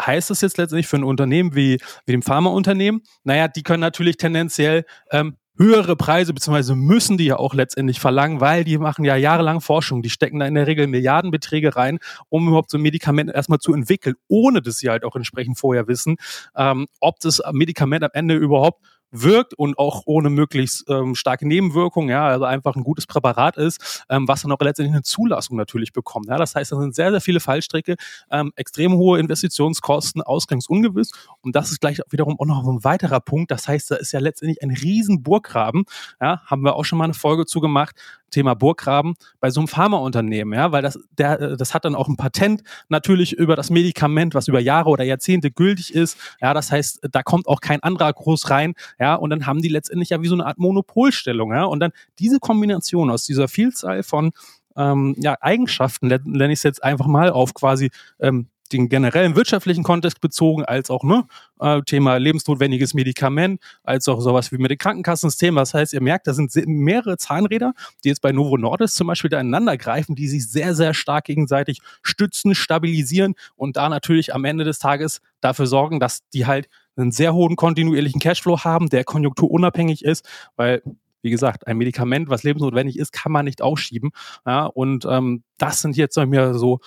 heißt 0.00 0.30
das 0.30 0.40
jetzt 0.40 0.58
letztendlich 0.58 0.86
für 0.86 0.96
ein 0.96 1.04
Unternehmen 1.04 1.54
wie, 1.54 1.78
wie 2.06 2.12
dem 2.12 2.22
Pharmaunternehmen? 2.22 3.02
Naja, 3.24 3.48
die 3.48 3.62
können 3.62 3.80
natürlich 3.80 4.16
tendenziell 4.16 4.84
ähm, 5.10 5.36
höhere 5.58 5.96
Preise, 5.96 6.32
beziehungsweise 6.32 6.76
müssen 6.76 7.18
die 7.18 7.26
ja 7.26 7.36
auch 7.36 7.52
letztendlich 7.52 8.00
verlangen, 8.00 8.40
weil 8.40 8.64
die 8.64 8.78
machen 8.78 9.04
ja 9.04 9.16
jahrelang 9.16 9.60
Forschung. 9.60 10.02
Die 10.02 10.10
stecken 10.10 10.38
da 10.38 10.46
in 10.46 10.54
der 10.54 10.66
Regel 10.66 10.86
Milliardenbeträge 10.86 11.76
rein, 11.76 11.98
um 12.28 12.46
überhaupt 12.46 12.70
so 12.70 12.78
ein 12.78 12.82
Medikament 12.82 13.30
erstmal 13.30 13.58
zu 13.58 13.74
entwickeln, 13.74 14.14
ohne 14.28 14.62
dass 14.62 14.76
sie 14.76 14.88
halt 14.88 15.04
auch 15.04 15.16
entsprechend 15.16 15.58
vorher 15.58 15.88
wissen, 15.88 16.16
ähm, 16.56 16.86
ob 17.00 17.18
das 17.20 17.42
Medikament 17.52 18.04
am 18.04 18.10
Ende 18.12 18.36
überhaupt 18.36 18.82
wirkt 19.10 19.54
und 19.54 19.78
auch 19.78 20.02
ohne 20.06 20.30
möglichst 20.30 20.84
ähm, 20.88 21.14
starke 21.14 21.46
Nebenwirkungen, 21.46 22.08
ja, 22.10 22.26
also 22.26 22.44
einfach 22.44 22.76
ein 22.76 22.84
gutes 22.84 23.06
Präparat 23.06 23.56
ist, 23.56 24.04
ähm, 24.08 24.28
was 24.28 24.42
dann 24.42 24.52
auch 24.52 24.60
letztendlich 24.60 24.94
eine 24.94 25.02
Zulassung 25.02 25.56
natürlich 25.56 25.92
bekommt. 25.92 26.28
Ja, 26.28 26.36
das 26.36 26.54
heißt, 26.54 26.72
das 26.72 26.78
sind 26.78 26.94
sehr, 26.94 27.10
sehr 27.10 27.20
viele 27.20 27.40
Fallstricke, 27.40 27.96
ähm, 28.30 28.52
extrem 28.56 28.94
hohe 28.94 29.18
Investitionskosten, 29.18 30.22
ausgangsungewiss 30.22 31.12
und 31.40 31.56
das 31.56 31.70
ist 31.70 31.80
gleich 31.80 32.00
wiederum 32.10 32.38
auch 32.38 32.46
noch 32.46 32.66
ein 32.66 32.84
weiterer 32.84 33.20
Punkt. 33.20 33.50
Das 33.50 33.68
heißt, 33.68 33.90
da 33.90 33.96
ist 33.96 34.12
ja 34.12 34.20
letztendlich 34.20 34.62
ein 34.62 34.70
riesen 34.70 35.22
Burggraben, 35.22 35.84
ja, 36.20 36.42
haben 36.44 36.62
wir 36.62 36.76
auch 36.76 36.84
schon 36.84 36.98
mal 36.98 37.04
eine 37.04 37.14
Folge 37.14 37.46
zu 37.46 37.60
gemacht, 37.60 37.96
Thema 38.30 38.54
Burggraben 38.54 39.14
bei 39.40 39.50
so 39.50 39.60
einem 39.60 39.68
Pharmaunternehmen, 39.68 40.54
ja, 40.54 40.72
weil 40.72 40.82
das, 40.82 40.98
der, 41.16 41.56
das 41.56 41.74
hat 41.74 41.84
dann 41.84 41.94
auch 41.94 42.08
ein 42.08 42.16
Patent 42.16 42.62
natürlich 42.88 43.32
über 43.32 43.56
das 43.56 43.70
Medikament, 43.70 44.34
was 44.34 44.48
über 44.48 44.60
Jahre 44.60 44.90
oder 44.90 45.04
Jahrzehnte 45.04 45.50
gültig 45.50 45.94
ist. 45.94 46.16
Ja, 46.40 46.54
das 46.54 46.70
heißt, 46.70 47.08
da 47.10 47.22
kommt 47.22 47.46
auch 47.46 47.60
kein 47.60 47.82
anderer 47.82 48.12
groß 48.12 48.50
rein, 48.50 48.74
ja, 48.98 49.14
und 49.14 49.30
dann 49.30 49.46
haben 49.46 49.62
die 49.62 49.68
letztendlich 49.68 50.10
ja 50.10 50.22
wie 50.22 50.28
so 50.28 50.34
eine 50.34 50.46
Art 50.46 50.58
Monopolstellung, 50.58 51.52
ja, 51.52 51.64
und 51.64 51.80
dann 51.80 51.92
diese 52.18 52.38
Kombination 52.38 53.10
aus 53.10 53.24
dieser 53.24 53.48
Vielzahl 53.48 54.02
von 54.02 54.32
ähm, 54.76 55.14
ja, 55.18 55.36
Eigenschaften, 55.40 56.06
nenne 56.06 56.52
ich 56.52 56.60
es 56.60 56.62
jetzt 56.62 56.82
einfach 56.82 57.06
mal, 57.06 57.30
auf 57.30 57.52
quasi 57.52 57.90
ähm, 58.20 58.46
den 58.72 58.88
generellen 58.88 59.36
wirtschaftlichen 59.36 59.82
Kontext 59.82 60.20
bezogen, 60.20 60.64
als 60.64 60.90
auch 60.90 61.02
ne, 61.04 61.26
äh, 61.60 61.80
Thema 61.82 62.16
lebensnotwendiges 62.16 62.94
Medikament, 62.94 63.60
als 63.82 64.08
auch 64.08 64.20
sowas 64.20 64.52
wie 64.52 64.58
mit 64.58 64.70
dem 64.70 64.78
Krankenkassensystem. 64.78 65.54
Das 65.56 65.74
heißt, 65.74 65.92
ihr 65.92 66.02
merkt, 66.02 66.26
da 66.26 66.34
sind 66.34 66.54
mehrere 66.66 67.16
Zahnräder, 67.16 67.72
die 68.04 68.08
jetzt 68.08 68.20
bei 68.20 68.32
Novo 68.32 68.56
Nordisk 68.56 68.96
zum 68.96 69.06
Beispiel 69.06 69.30
da 69.30 69.40
ineinander 69.40 69.76
greifen, 69.76 70.14
die 70.14 70.28
sich 70.28 70.48
sehr, 70.48 70.74
sehr 70.74 70.94
stark 70.94 71.24
gegenseitig 71.24 71.80
stützen, 72.02 72.54
stabilisieren 72.54 73.34
und 73.56 73.76
da 73.76 73.88
natürlich 73.88 74.34
am 74.34 74.44
Ende 74.44 74.64
des 74.64 74.78
Tages 74.78 75.20
dafür 75.40 75.66
sorgen, 75.66 76.00
dass 76.00 76.28
die 76.30 76.46
halt 76.46 76.68
einen 76.96 77.12
sehr 77.12 77.32
hohen 77.32 77.56
kontinuierlichen 77.56 78.20
Cashflow 78.20 78.64
haben, 78.64 78.88
der 78.88 79.04
konjunkturunabhängig 79.04 80.04
ist, 80.04 80.28
weil 80.56 80.82
wie 81.22 81.30
gesagt, 81.30 81.66
ein 81.66 81.78
Medikament, 81.78 82.28
was 82.28 82.44
lebensnotwendig 82.44 82.98
ist, 82.98 83.12
kann 83.12 83.32
man 83.32 83.44
nicht 83.44 83.60
ausschieben. 83.60 84.10
Ja, 84.46 84.66
und 84.66 85.04
ähm, 85.04 85.42
das 85.58 85.82
sind 85.82 85.96
jetzt 85.96 86.16
mir 86.16 86.54
so 86.54 86.80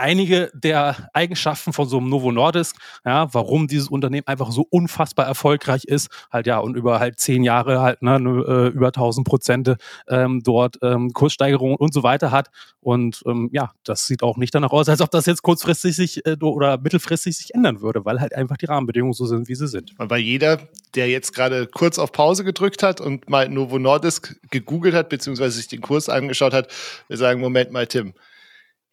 einige 0.00 0.50
der 0.54 1.10
Eigenschaften 1.12 1.72
von 1.72 1.88
so 1.88 1.98
einem 1.98 2.08
Novo 2.08 2.32
Nordisk, 2.32 2.76
ja, 3.04 3.32
warum 3.32 3.68
dieses 3.68 3.88
Unternehmen 3.88 4.26
einfach 4.26 4.50
so 4.50 4.66
unfassbar 4.70 5.26
erfolgreich 5.26 5.84
ist, 5.84 6.08
halt 6.32 6.46
ja, 6.46 6.58
und 6.58 6.74
über 6.74 6.98
halt 6.98 7.20
zehn 7.20 7.44
Jahre 7.44 7.80
halt, 7.80 8.02
ne, 8.02 8.16
äh, 8.16 8.68
über 8.68 8.88
1000 8.88 9.26
Prozent 9.26 9.76
ähm, 10.08 10.40
dort 10.42 10.78
ähm, 10.82 11.12
Kurssteigerungen 11.12 11.76
und 11.76 11.92
so 11.92 12.02
weiter 12.02 12.30
hat. 12.30 12.48
Und 12.80 13.22
ähm, 13.26 13.50
ja, 13.52 13.72
das 13.84 14.06
sieht 14.06 14.22
auch 14.22 14.38
nicht 14.38 14.54
danach 14.54 14.70
aus, 14.70 14.88
als 14.88 15.02
ob 15.02 15.10
das 15.10 15.26
jetzt 15.26 15.42
kurzfristig 15.42 15.94
sich 15.94 16.26
äh, 16.26 16.36
oder 16.40 16.78
mittelfristig 16.78 17.36
sich 17.36 17.54
ändern 17.54 17.82
würde, 17.82 18.04
weil 18.06 18.20
halt 18.20 18.34
einfach 18.34 18.56
die 18.56 18.66
Rahmenbedingungen 18.66 19.12
so 19.12 19.26
sind, 19.26 19.48
wie 19.48 19.54
sie 19.54 19.68
sind. 19.68 19.92
Weil 19.98 20.20
jeder, 20.20 20.60
der 20.94 21.08
jetzt 21.08 21.34
gerade 21.34 21.66
kurz 21.66 21.98
auf 21.98 22.12
Pause 22.12 22.42
gedrückt 22.44 22.82
hat 22.82 23.02
und 23.02 23.28
mal 23.28 23.48
Novo 23.50 23.78
Nordisk 23.78 24.40
gegoogelt 24.50 24.94
hat, 24.94 25.10
beziehungsweise 25.10 25.58
sich 25.58 25.68
den 25.68 25.82
Kurs 25.82 26.08
angeschaut 26.08 26.54
hat, 26.54 26.68
wir 27.08 27.18
sagen, 27.18 27.40
Moment 27.40 27.70
mal, 27.70 27.86
Tim, 27.86 28.14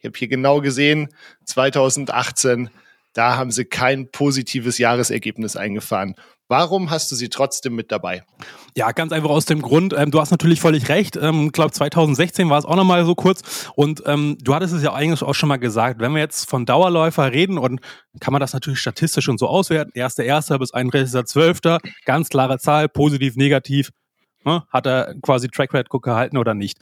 habe 0.07 0.17
hier 0.17 0.27
genau 0.27 0.61
gesehen, 0.61 1.09
2018, 1.45 2.69
da 3.13 3.37
haben 3.37 3.51
sie 3.51 3.65
kein 3.65 4.11
positives 4.11 4.77
Jahresergebnis 4.77 5.55
eingefahren. 5.55 6.15
Warum 6.49 6.91
hast 6.91 7.11
du 7.11 7.15
sie 7.15 7.27
trotzdem 7.27 7.75
mit 7.75 7.91
dabei? 7.91 8.23
Ja, 8.75 8.91
ganz 8.93 9.11
einfach 9.11 9.29
aus 9.29 9.45
dem 9.45 9.61
Grund, 9.61 9.93
ähm, 9.97 10.11
du 10.11 10.21
hast 10.21 10.31
natürlich 10.31 10.61
völlig 10.61 10.87
recht. 10.87 11.17
Ähm, 11.17 11.21
ich 11.21 11.41
ähm, 11.47 11.51
glaube, 11.51 11.71
2016 11.71 12.49
war 12.49 12.57
es 12.57 12.63
auch 12.63 12.77
nochmal 12.77 13.05
so 13.05 13.15
kurz. 13.15 13.69
Und 13.75 14.03
ähm, 14.05 14.37
du 14.41 14.55
hattest 14.55 14.73
es 14.73 14.81
ja 14.81 14.93
eigentlich 14.93 15.23
auch 15.23 15.33
schon 15.33 15.49
mal 15.49 15.57
gesagt, 15.57 15.99
wenn 15.99 16.13
wir 16.13 16.19
jetzt 16.19 16.49
von 16.49 16.65
Dauerläufer 16.65 17.33
reden, 17.33 17.57
und 17.57 17.81
kann 18.21 18.31
man 18.31 18.39
das 18.39 18.53
natürlich 18.53 18.79
statistisch 18.79 19.27
und 19.27 19.39
so 19.39 19.47
auswerten, 19.47 19.91
1.1. 19.91 20.57
bis 20.57 20.73
31.12., 20.73 21.79
ganz 22.05 22.29
klare 22.29 22.59
Zahl, 22.59 22.87
positiv, 22.87 23.35
negativ, 23.35 23.91
ne? 24.45 24.63
hat 24.69 24.85
er 24.85 25.15
quasi 25.21 25.49
Track 25.49 25.73
Record 25.73 26.01
gehalten 26.01 26.37
oder 26.37 26.53
nicht. 26.53 26.77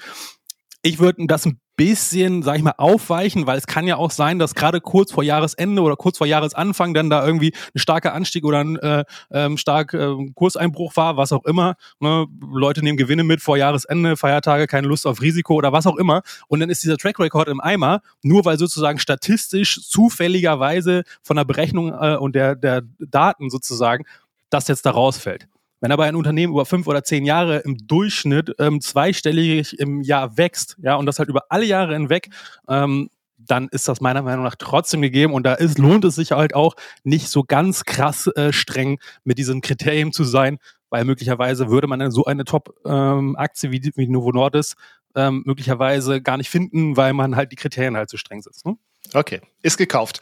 Ich 0.86 1.00
würde 1.00 1.26
das 1.26 1.48
ein 1.48 1.60
bisschen, 1.78 2.44
sag 2.44 2.58
ich 2.58 2.62
mal, 2.62 2.76
aufweichen, 2.78 3.48
weil 3.48 3.58
es 3.58 3.66
kann 3.66 3.88
ja 3.88 3.98
auch 3.98 4.12
sein, 4.12 4.38
dass 4.38 4.54
gerade 4.54 4.82
kurz 4.82 5.12
vor 5.12 5.24
Jahresende 5.24 5.82
oder 5.82 5.96
kurz 5.96 6.20
vor 6.20 6.28
Jahresanfang 6.28 6.94
dann 6.94 7.10
da 7.10 7.26
irgendwie 7.26 7.56
ein 7.74 7.80
starker 7.80 8.14
Anstieg 8.14 8.46
oder 8.46 8.60
ein 8.60 8.76
äh, 8.76 9.04
ähm, 9.32 9.58
stark 9.58 9.96
äh, 9.96 10.14
Kurseinbruch 10.36 10.96
war, 10.96 11.18
was 11.18 11.34
auch 11.34 11.44
immer. 11.46 11.74
Ne? 12.00 12.28
Leute 12.40 12.84
nehmen 12.84 13.00
Gewinne 13.00 13.24
mit 13.24 13.42
vor 13.42 13.58
Jahresende, 13.58 14.16
Feiertage, 14.16 14.68
keine 14.68 14.88
Lust 14.88 15.08
auf 15.08 15.24
Risiko 15.24 15.56
oder 15.56 15.72
was 15.74 15.88
auch 15.88 15.96
immer. 15.96 16.22
Und 16.50 16.60
dann 16.60 16.70
ist 16.70 16.84
dieser 16.84 16.98
Track 16.98 17.18
Record 17.18 17.48
im 17.48 17.60
Eimer, 17.60 18.02
nur 18.22 18.46
weil 18.46 18.60
sozusagen 18.60 19.00
statistisch 19.00 19.82
zufälligerweise 19.90 21.02
von 21.24 21.36
der 21.36 21.46
Berechnung 21.46 21.92
äh, 22.00 22.16
und 22.16 22.36
der, 22.36 22.56
der 22.56 22.84
Daten 23.00 23.50
sozusagen 23.50 24.06
das 24.52 24.68
jetzt 24.68 24.86
da 24.86 24.92
rausfällt. 24.92 25.48
Wenn 25.86 25.92
aber 25.92 26.06
ein 26.06 26.16
Unternehmen 26.16 26.52
über 26.52 26.66
fünf 26.66 26.88
oder 26.88 27.04
zehn 27.04 27.26
Jahre 27.26 27.58
im 27.60 27.78
Durchschnitt 27.86 28.56
ähm, 28.58 28.82
zweistellig 28.82 29.80
im 29.80 30.02
Jahr 30.02 30.36
wächst, 30.36 30.78
ja, 30.82 30.96
und 30.96 31.06
das 31.06 31.20
halt 31.20 31.30
über 31.30 31.44
alle 31.50 31.66
Jahre 31.66 31.94
hinweg, 31.94 32.30
ähm, 32.68 33.12
dann 33.38 33.68
ist 33.68 33.88
das 33.88 34.02
meiner 34.02 34.24
Meinung 34.24 34.44
nach 34.44 34.56
trotzdem 34.56 35.04
gegeben 35.04 35.32
und 35.32 35.44
da 35.44 35.54
ist, 35.54 35.78
lohnt 35.78 36.04
es 36.04 36.16
sich 36.16 36.32
halt 36.32 36.56
auch 36.56 36.74
nicht 37.04 37.30
so 37.30 37.44
ganz 37.44 37.84
krass 37.84 38.26
äh, 38.26 38.52
streng 38.52 38.98
mit 39.26 39.38
diesen 39.38 39.62
Kriterien 39.62 40.12
zu 40.12 40.24
sein, 40.24 40.58
weil 40.90 41.06
möglicherweise 41.06 41.70
würde 41.70 41.86
man 41.86 42.10
so 42.10 42.26
eine 42.26 42.46
Top-Aktie 42.46 43.70
ähm, 43.70 43.72
wie, 43.72 43.92
wie 43.96 44.08
Novo 44.08 44.32
Nordisk 44.32 44.80
ähm, 45.14 45.44
möglicherweise 45.46 46.20
gar 46.20 46.38
nicht 46.38 46.50
finden, 46.50 46.98
weil 46.98 47.14
man 47.14 47.36
halt 47.36 47.52
die 47.52 47.58
Kriterien 47.58 47.96
halt 47.96 48.10
so 48.10 48.18
streng 48.18 48.42
setzt. 48.42 48.66
Ne? 48.66 48.76
Okay, 49.16 49.40
ist 49.62 49.78
gekauft. 49.78 50.20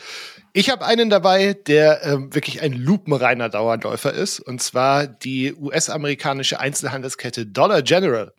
Ich 0.54 0.70
habe 0.70 0.86
einen 0.86 1.10
dabei, 1.10 1.54
der 1.54 2.04
ähm, 2.04 2.36
wirklich 2.36 2.62
ein 2.62 2.74
lupenreiner 2.74 3.50
Dauerläufer 3.50 4.14
ist, 4.14 4.40
und 4.40 4.62
zwar 4.62 5.08
die 5.08 5.52
US-amerikanische 5.56 6.60
Einzelhandelskette 6.60 7.48
Dollar 7.48 7.82
General. 7.82 8.34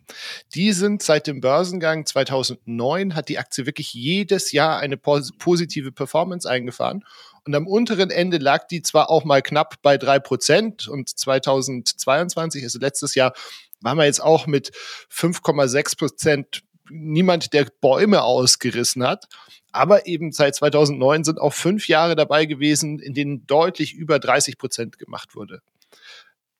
Die 0.53 0.71
sind 0.71 1.03
seit 1.03 1.27
dem 1.27 1.41
Börsengang 1.41 2.05
2009, 2.05 3.15
hat 3.15 3.27
die 3.27 3.37
Aktie 3.37 3.65
wirklich 3.65 3.93
jedes 3.93 4.53
Jahr 4.53 4.79
eine 4.79 4.95
pos 4.95 5.33
positive 5.37 5.91
Performance 5.91 6.49
eingefahren. 6.49 7.03
Und 7.43 7.53
am 7.53 7.67
unteren 7.67 8.09
Ende 8.09 8.37
lag 8.37 8.65
die 8.67 8.81
zwar 8.81 9.09
auch 9.09 9.25
mal 9.25 9.41
knapp 9.41 9.81
bei 9.81 9.97
drei 9.97 10.19
Prozent 10.19 10.87
und 10.87 11.09
2022, 11.09 12.63
also 12.63 12.79
letztes 12.79 13.13
Jahr, 13.13 13.33
waren 13.81 13.97
wir 13.97 14.05
jetzt 14.05 14.23
auch 14.23 14.47
mit 14.47 14.71
5,6 15.11 15.97
Prozent 15.97 16.63
niemand, 16.89 17.53
der 17.53 17.67
Bäume 17.81 18.23
ausgerissen 18.23 19.05
hat. 19.05 19.25
Aber 19.75 20.07
eben 20.07 20.31
seit 20.31 20.55
2009 20.55 21.25
sind 21.25 21.39
auch 21.41 21.53
fünf 21.53 21.89
Jahre 21.89 22.15
dabei 22.15 22.45
gewesen, 22.45 22.97
in 22.99 23.13
denen 23.13 23.45
deutlich 23.45 23.93
über 23.93 24.19
30 24.19 24.57
Prozent 24.57 24.97
gemacht 24.97 25.35
wurde. 25.35 25.61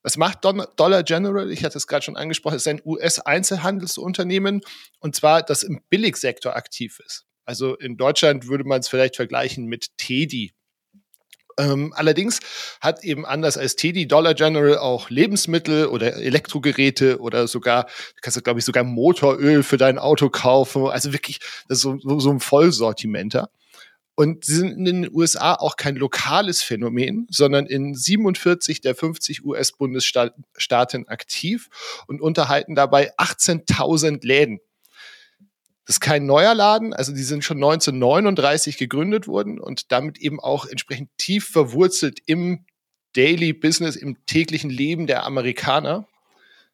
Was 0.02 0.18
macht 0.18 0.44
Dollar 0.44 1.02
General? 1.02 1.50
Ich 1.50 1.64
hatte 1.64 1.78
es 1.78 1.86
gerade 1.86 2.04
schon 2.04 2.16
angesprochen, 2.16 2.56
es 2.56 2.62
ist 2.62 2.68
ein 2.68 2.82
US-Einzelhandelsunternehmen 2.84 4.60
und 5.00 5.16
zwar, 5.16 5.42
das 5.42 5.62
im 5.62 5.80
Billigsektor 5.88 6.54
aktiv 6.54 7.00
ist. 7.04 7.24
Also 7.46 7.74
in 7.76 7.96
Deutschland 7.96 8.48
würde 8.48 8.64
man 8.64 8.80
es 8.80 8.88
vielleicht 8.88 9.16
vergleichen 9.16 9.64
mit 9.64 9.96
Teddy. 9.96 10.52
Ähm, 11.58 11.92
allerdings 11.96 12.40
hat 12.80 13.02
eben 13.02 13.24
anders 13.24 13.56
als 13.56 13.76
Teddy 13.76 14.06
Dollar 14.06 14.34
General 14.34 14.78
auch 14.78 15.08
Lebensmittel 15.08 15.86
oder 15.86 16.14
Elektrogeräte 16.16 17.18
oder 17.20 17.48
sogar, 17.48 17.86
kannst 18.20 18.36
du 18.36 18.42
glaube 18.42 18.58
ich 18.58 18.64
sogar 18.64 18.84
Motoröl 18.84 19.62
für 19.62 19.78
dein 19.78 19.98
Auto 19.98 20.28
kaufen. 20.28 20.86
Also 20.86 21.12
wirklich, 21.12 21.40
das 21.68 21.78
ist 21.78 21.82
so, 21.82 21.98
so, 21.98 22.20
so 22.20 22.30
ein 22.30 22.40
Vollsortimenter. 22.40 23.48
Und 24.18 24.46
sie 24.46 24.54
sind 24.56 24.78
in 24.78 24.84
den 24.86 25.14
USA 25.14 25.54
auch 25.54 25.76
kein 25.76 25.94
lokales 25.94 26.62
Phänomen, 26.62 27.26
sondern 27.30 27.66
in 27.66 27.94
47 27.94 28.80
der 28.80 28.94
50 28.94 29.44
US-Bundesstaaten 29.44 31.06
aktiv 31.06 31.68
und 32.06 32.22
unterhalten 32.22 32.74
dabei 32.74 33.14
18.000 33.18 34.26
Läden. 34.26 34.60
Das 35.86 35.96
ist 35.96 36.00
kein 36.00 36.26
neuer 36.26 36.52
Laden, 36.54 36.92
also 36.92 37.12
die 37.12 37.22
sind 37.22 37.44
schon 37.44 37.58
1939 37.58 38.76
gegründet 38.76 39.28
worden 39.28 39.60
und 39.60 39.92
damit 39.92 40.18
eben 40.18 40.40
auch 40.40 40.66
entsprechend 40.66 41.10
tief 41.16 41.46
verwurzelt 41.46 42.18
im 42.26 42.66
Daily 43.14 43.52
Business, 43.52 43.94
im 43.94 44.26
täglichen 44.26 44.68
Leben 44.68 45.06
der 45.06 45.24
Amerikaner. 45.24 46.08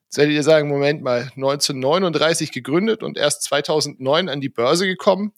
Jetzt 0.05 0.17
werdet 0.17 0.35
ihr 0.35 0.43
sagen, 0.43 0.69
Moment 0.69 1.03
mal, 1.03 1.31
1939 1.37 2.53
gegründet 2.53 3.03
und 3.03 3.19
erst 3.19 3.43
2009 3.43 4.31
an 4.31 4.41
die 4.41 4.49
Börse 4.49 4.87
gekommen. 4.87 5.35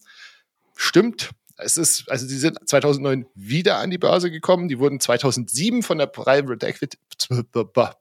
Stimmt, 0.77 1.31
es 1.57 1.77
ist, 1.77 2.09
also 2.09 2.27
sie 2.27 2.37
sind 2.37 2.57
2009 2.67 3.27
wieder 3.33 3.77
an 3.77 3.89
die 3.89 3.97
Börse 3.97 4.29
gekommen. 4.29 4.67
Die 4.67 4.79
wurden 4.79 4.99
2007 4.99 5.83
von 5.83 5.97
der 5.97 6.07
Private 6.07 6.65
Equity, 6.65 6.97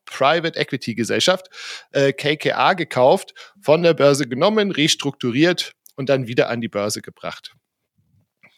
Private 0.07 0.59
Equity 0.59 0.95
Gesellschaft 0.95 1.49
äh, 1.93 2.13
KKA 2.13 2.75
gekauft, 2.75 3.35
von 3.61 3.83
der 3.83 3.95
Börse 3.95 4.27
genommen, 4.27 4.71
restrukturiert 4.73 5.73
und 5.97 6.09
dann 6.09 6.27
wieder 6.27 6.51
an 6.51 6.61
die 6.61 6.69
Börse 6.69 7.01
gebracht. 7.01 7.55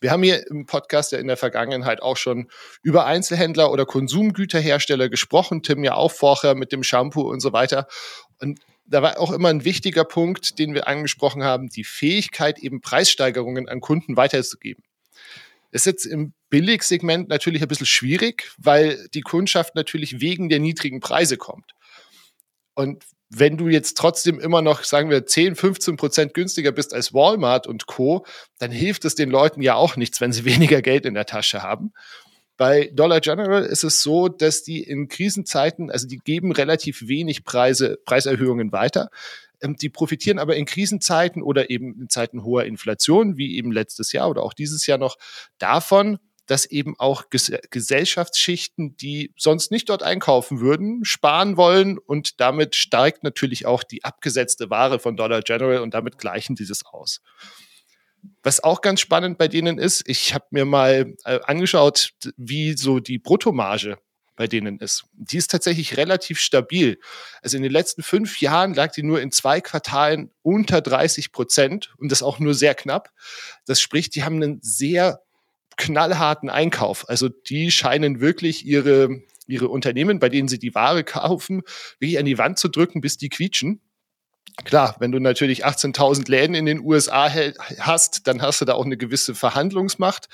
Wir 0.01 0.11
haben 0.11 0.23
hier 0.23 0.47
im 0.51 0.67
Podcast 0.67 1.13
ja 1.13 1.19
in 1.19 1.27
der 1.27 1.37
Vergangenheit 1.37 2.03
auch 2.03 2.17
schon 2.17 2.49
über 2.83 3.07
Einzelhändler 3.07 3.73
oder 3.73 3.87
Konsumgüterhersteller 3.87 5.09
gesprochen. 5.09 5.63
Tim 5.63 5.85
ja 5.85 5.95
auch 5.95 6.13
vorher 6.13 6.55
mit 6.55 6.73
dem 6.73 6.83
Shampoo 6.83 7.23
und 7.23 7.41
so 7.41 7.53
weiter. 7.53 7.87
Und 8.41 8.61
da 8.87 9.03
war 9.03 9.19
auch 9.19 9.33
immer 9.33 9.49
ein 9.49 9.65
wichtiger 9.65 10.05
Punkt, 10.05 10.59
den 10.59 10.75
wir 10.75 10.87
angesprochen 10.87 11.43
haben, 11.43 11.69
die 11.69 11.85
Fähigkeit, 11.85 12.59
eben 12.59 12.81
Preissteigerungen 12.81 13.69
an 13.69 13.81
Kunden 13.81 14.17
weiterzugeben. 14.17 14.85
Ist 15.71 15.87
jetzt 15.87 16.07
im 16.07 16.33
Billigsegment 16.49 17.29
natürlich 17.29 17.63
ein 17.63 17.69
bisschen 17.69 17.87
schwierig, 17.87 18.53
weil 18.57 19.09
die 19.15 19.21
Kundschaft 19.21 19.75
natürlich 19.75 20.21
wegen 20.21 20.49
der 20.49 20.61
niedrigen 20.61 21.01
Preise 21.01 21.37
kommt. 21.37 21.73
Und 22.75 23.05
wenn 23.29 23.57
du 23.57 23.69
jetzt 23.69 23.97
trotzdem 23.97 24.39
immer 24.39 24.63
noch, 24.63 24.85
sagen 24.85 25.11
wir, 25.11 25.27
10, 25.27 25.57
15 25.57 25.97
Prozent 25.97 26.35
günstiger 26.35 26.73
bist 26.73 26.95
als 26.95 27.13
Walmart 27.13 27.67
und 27.67 27.87
Co., 27.87 28.25
dann 28.59 28.71
hilft 28.71 29.05
es 29.05 29.15
den 29.15 29.31
Leuten 29.31 29.63
ja 29.63 29.75
auch 29.75 29.97
nichts, 29.97 30.21
wenn 30.21 30.33
sie 30.33 30.45
weniger 30.47 30.83
Geld 30.83 31.05
in 31.05 31.15
der 31.15 31.27
Tasche 31.27 31.63
haben. 31.63 31.93
Bei 32.57 32.91
Dollar 32.95 33.21
General 33.21 33.65
ist 33.65 33.85
es 33.85 34.03
so, 34.03 34.29
dass 34.29 34.63
die 34.63 34.83
in 34.83 35.09
Krisenzeiten, 35.09 35.91
also 35.91 36.07
die 36.07 36.19
geben 36.19 36.53
relativ 36.53 37.07
wenig 37.07 37.45
Preise, 37.45 37.99
Preiserhöhungen 38.07 38.73
weiter. 38.73 39.11
Ähm, 39.61 39.77
die 39.77 39.89
profitieren 39.89 40.39
aber 40.39 40.57
in 40.57 40.67
Krisenzeiten 40.67 41.43
oder 41.43 41.71
eben 41.71 42.01
in 42.01 42.09
Zeiten 42.09 42.45
hoher 42.45 42.65
Inflation, 42.65 43.37
wie 43.37 43.57
eben 43.57 43.73
letztes 43.73 44.13
Jahr 44.13 44.29
oder 44.31 44.43
auch 44.43 44.55
dieses 44.55 44.87
Jahr 44.87 44.99
noch, 44.99 45.17
davon, 45.59 46.19
dass 46.47 46.65
eben 46.65 46.99
auch 46.99 47.29
Ges 47.31 47.53
Gesellschaftsschichten, 47.71 48.97
die 48.97 49.33
sonst 49.37 49.71
nicht 49.71 49.89
dort 49.89 50.03
einkaufen 50.03 50.61
würden, 50.61 51.05
sparen 51.05 51.57
wollen 51.57 51.99
und 51.99 52.41
damit 52.41 52.77
steigt 52.77 53.25
natürlich 53.25 53.67
auch 53.67 53.83
die 53.83 54.05
abgesetzte 54.05 54.71
Ware 54.71 54.99
von 54.99 55.17
Dollar 55.17 55.43
General 55.43 55.81
und 55.81 55.93
damit 55.95 56.19
gleichen 56.19 56.55
dieses 56.55 56.87
aus. 56.87 57.21
Was 58.43 58.63
auch 58.63 58.81
ganz 58.81 59.01
spannend 59.01 59.39
bei 59.39 59.49
denen 59.49 59.79
ist, 59.79 60.09
ich 60.09 60.35
habe 60.35 60.47
mir 60.51 60.65
mal 60.65 61.15
äh, 61.25 61.41
angeschaut, 61.45 62.11
wie 62.37 62.77
so 62.77 63.01
die 63.01 63.19
Bruttomarge 63.19 63.99
bei 64.37 64.47
denen 64.47 64.79
ist. 64.79 65.05
Die 65.15 65.39
ist 65.39 65.51
tatsächlich 65.51 65.97
relativ 65.97 66.39
stabil. 66.39 66.99
Also 67.43 67.57
in 67.57 67.63
den 67.63 67.73
letzten 67.73 68.03
fünf 68.03 68.41
Jahren 68.41 68.75
lag 68.75 68.93
die 68.93 69.03
nur 69.03 69.21
in 69.21 69.33
zwei 69.33 69.61
Quartalen 69.61 70.31
unter 70.43 70.81
30 70.81 71.33
Prozent 71.33 71.95
und 71.99 72.13
das 72.13 72.23
auch 72.23 72.39
nur 72.39 72.55
sehr 72.55 72.75
knapp. 72.75 73.11
Das 73.67 73.81
spricht, 73.81 74.15
die 74.15 74.25
haben 74.25 74.37
einen 74.37 74.61
sehr 74.63 75.23
knallharten 75.77 76.51
Einkauf. 76.51 77.09
Also 77.09 77.29
die 77.29 77.71
scheinen 77.71 78.21
wirklich 78.21 78.65
ihre, 78.65 79.23
ihre 79.47 79.69
Unternehmen, 79.69 80.19
bei 80.19 80.29
denen 80.29 80.49
sie 80.49 80.59
die 80.59 80.75
Ware 80.75 81.05
kaufen, 81.05 81.63
wirklich 81.99 82.19
an 82.19 82.25
die 82.25 82.39
Wand 82.39 82.59
zu 82.59 82.69
drücken, 82.69 83.01
bis 83.01 83.17
die 83.17 83.29
quietschen. 83.29 83.81
Klar, 84.65 84.97
wenn 85.01 85.13
du 85.13 85.19
natürlich 85.19 85.67
18.000 85.67 86.31
Läden 86.31 86.55
in 86.55 86.65
den 86.65 86.81
USA 86.81 87.31
hast, 87.79 88.27
dann 88.27 88.41
hast 88.41 88.61
du 88.61 88.65
da 88.65 88.75
auch 88.75 88.87
eine 88.87 88.97
gewisse 88.97 89.35
Verhandlungsmacht. 89.35 90.29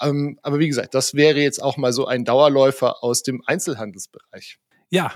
Ähm, 0.00 0.38
aber 0.42 0.58
wie 0.58 0.68
gesagt, 0.68 0.94
das 0.94 1.14
wäre 1.14 1.40
jetzt 1.40 1.62
auch 1.62 1.76
mal 1.76 1.92
so 1.92 2.06
ein 2.06 2.24
Dauerläufer 2.24 3.02
aus 3.02 3.22
dem 3.22 3.42
Einzelhandelsbereich. 3.46 4.58
Ja, 4.90 5.12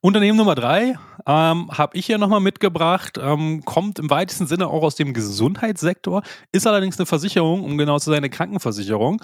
Unternehmen 0.00 0.38
Nummer 0.38 0.54
drei 0.54 0.98
ähm, 1.26 1.68
habe 1.72 1.96
ich 1.96 2.06
hier 2.06 2.18
nochmal 2.18 2.40
mitgebracht, 2.40 3.18
ähm, 3.20 3.64
kommt 3.64 3.98
im 3.98 4.08
weitesten 4.10 4.46
Sinne 4.46 4.68
auch 4.68 4.82
aus 4.82 4.94
dem 4.94 5.12
Gesundheitssektor, 5.12 6.22
ist 6.52 6.66
allerdings 6.66 6.98
eine 6.98 7.06
Versicherung, 7.06 7.64
um 7.64 7.76
genau 7.76 7.98
zu 7.98 8.10
sein, 8.10 8.18
eine 8.18 8.30
Krankenversicherung. 8.30 9.20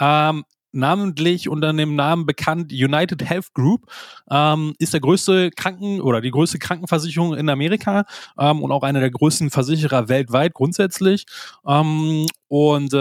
Ähm, 0.00 0.44
namentlich 0.72 1.48
unter 1.48 1.72
dem 1.72 1.94
Namen 1.94 2.26
bekannt 2.26 2.70
United 2.70 3.24
Health 3.24 3.54
Group, 3.54 3.86
ähm, 4.30 4.74
ist 4.78 4.92
der 4.92 5.00
größte 5.00 5.50
Kranken- 5.52 6.02
oder 6.02 6.20
die 6.20 6.30
größte 6.30 6.58
Krankenversicherung 6.58 7.34
in 7.34 7.48
Amerika 7.48 8.04
ähm, 8.38 8.62
und 8.62 8.72
auch 8.72 8.82
einer 8.82 9.00
der 9.00 9.10
größten 9.10 9.50
Versicherer 9.50 10.08
weltweit 10.08 10.52
grundsätzlich. 10.52 11.24
Ähm, 11.66 12.26
und 12.48 12.92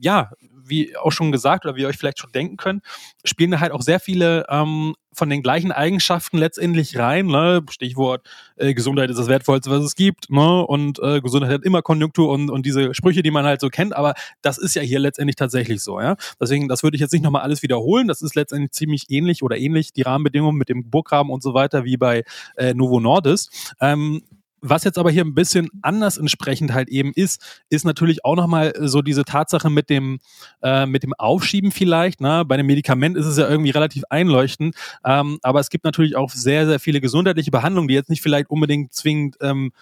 ja, 0.00 0.30
wie 0.68 0.96
auch 0.96 1.12
schon 1.12 1.32
gesagt 1.32 1.64
oder 1.64 1.76
wie 1.76 1.82
ihr 1.82 1.88
euch 1.88 1.96
vielleicht 1.96 2.18
schon 2.18 2.32
denken 2.32 2.56
könnt, 2.56 2.82
spielen 3.24 3.50
da 3.50 3.60
halt 3.60 3.72
auch 3.72 3.82
sehr 3.82 4.00
viele 4.00 4.46
ähm, 4.48 4.94
von 5.18 5.28
den 5.28 5.42
gleichen 5.42 5.72
Eigenschaften 5.72 6.38
letztendlich 6.38 6.96
rein. 6.96 7.26
Ne? 7.26 7.62
Stichwort 7.70 8.26
äh, 8.56 8.72
Gesundheit 8.72 9.10
ist 9.10 9.18
das 9.18 9.26
Wertvollste, 9.26 9.70
was 9.70 9.82
es 9.82 9.94
gibt. 9.96 10.30
Ne? 10.30 10.64
Und 10.66 11.00
äh, 11.00 11.20
Gesundheit 11.20 11.50
hat 11.50 11.64
immer 11.64 11.82
Konjunktur 11.82 12.30
und, 12.30 12.50
und 12.50 12.64
diese 12.64 12.94
Sprüche, 12.94 13.22
die 13.22 13.30
man 13.30 13.44
halt 13.44 13.60
so 13.60 13.68
kennt. 13.68 13.94
Aber 13.96 14.14
das 14.42 14.58
ist 14.58 14.74
ja 14.74 14.82
hier 14.82 15.00
letztendlich 15.00 15.36
tatsächlich 15.36 15.82
so. 15.82 16.00
Ja? 16.00 16.16
Deswegen, 16.40 16.68
das 16.68 16.82
würde 16.82 16.94
ich 16.94 17.00
jetzt 17.00 17.12
nicht 17.12 17.24
nochmal 17.24 17.42
alles 17.42 17.62
wiederholen. 17.62 18.06
Das 18.08 18.22
ist 18.22 18.36
letztendlich 18.36 18.70
ziemlich 18.72 19.06
ähnlich 19.08 19.42
oder 19.42 19.58
ähnlich 19.58 19.92
die 19.92 20.02
Rahmenbedingungen 20.02 20.56
mit 20.56 20.68
dem 20.68 20.88
Burggraben 20.88 21.30
und 21.30 21.42
so 21.42 21.52
weiter 21.52 21.84
wie 21.84 21.96
bei 21.96 22.22
äh, 22.56 22.72
Novo 22.74 23.00
Nordis. 23.00 23.50
Ähm, 23.80 24.22
was 24.60 24.84
jetzt 24.84 24.98
aber 24.98 25.10
hier 25.10 25.24
ein 25.24 25.34
bisschen 25.34 25.68
anders 25.82 26.18
entsprechend 26.18 26.72
halt 26.72 26.88
eben 26.88 27.12
ist, 27.14 27.62
ist 27.70 27.84
natürlich 27.84 28.24
auch 28.24 28.36
nochmal 28.36 28.72
so 28.80 29.02
diese 29.02 29.24
Tatsache 29.24 29.70
mit 29.70 29.90
dem, 29.90 30.18
äh, 30.62 30.86
mit 30.86 31.02
dem 31.02 31.14
Aufschieben 31.14 31.70
vielleicht. 31.70 32.20
Ne? 32.20 32.44
Bei 32.46 32.54
einem 32.54 32.66
Medikament 32.66 33.16
ist 33.16 33.26
es 33.26 33.36
ja 33.36 33.48
irgendwie 33.48 33.70
relativ 33.70 34.04
einleuchtend, 34.10 34.74
ähm, 35.04 35.38
aber 35.42 35.60
es 35.60 35.70
gibt 35.70 35.84
natürlich 35.84 36.16
auch 36.16 36.30
sehr, 36.30 36.66
sehr 36.66 36.80
viele 36.80 37.00
gesundheitliche 37.00 37.50
Behandlungen, 37.50 37.88
die 37.88 37.94
jetzt 37.94 38.10
nicht 38.10 38.22
vielleicht 38.22 38.50
unbedingt 38.50 38.92
zwingend 38.92 39.36
ähm, 39.40 39.72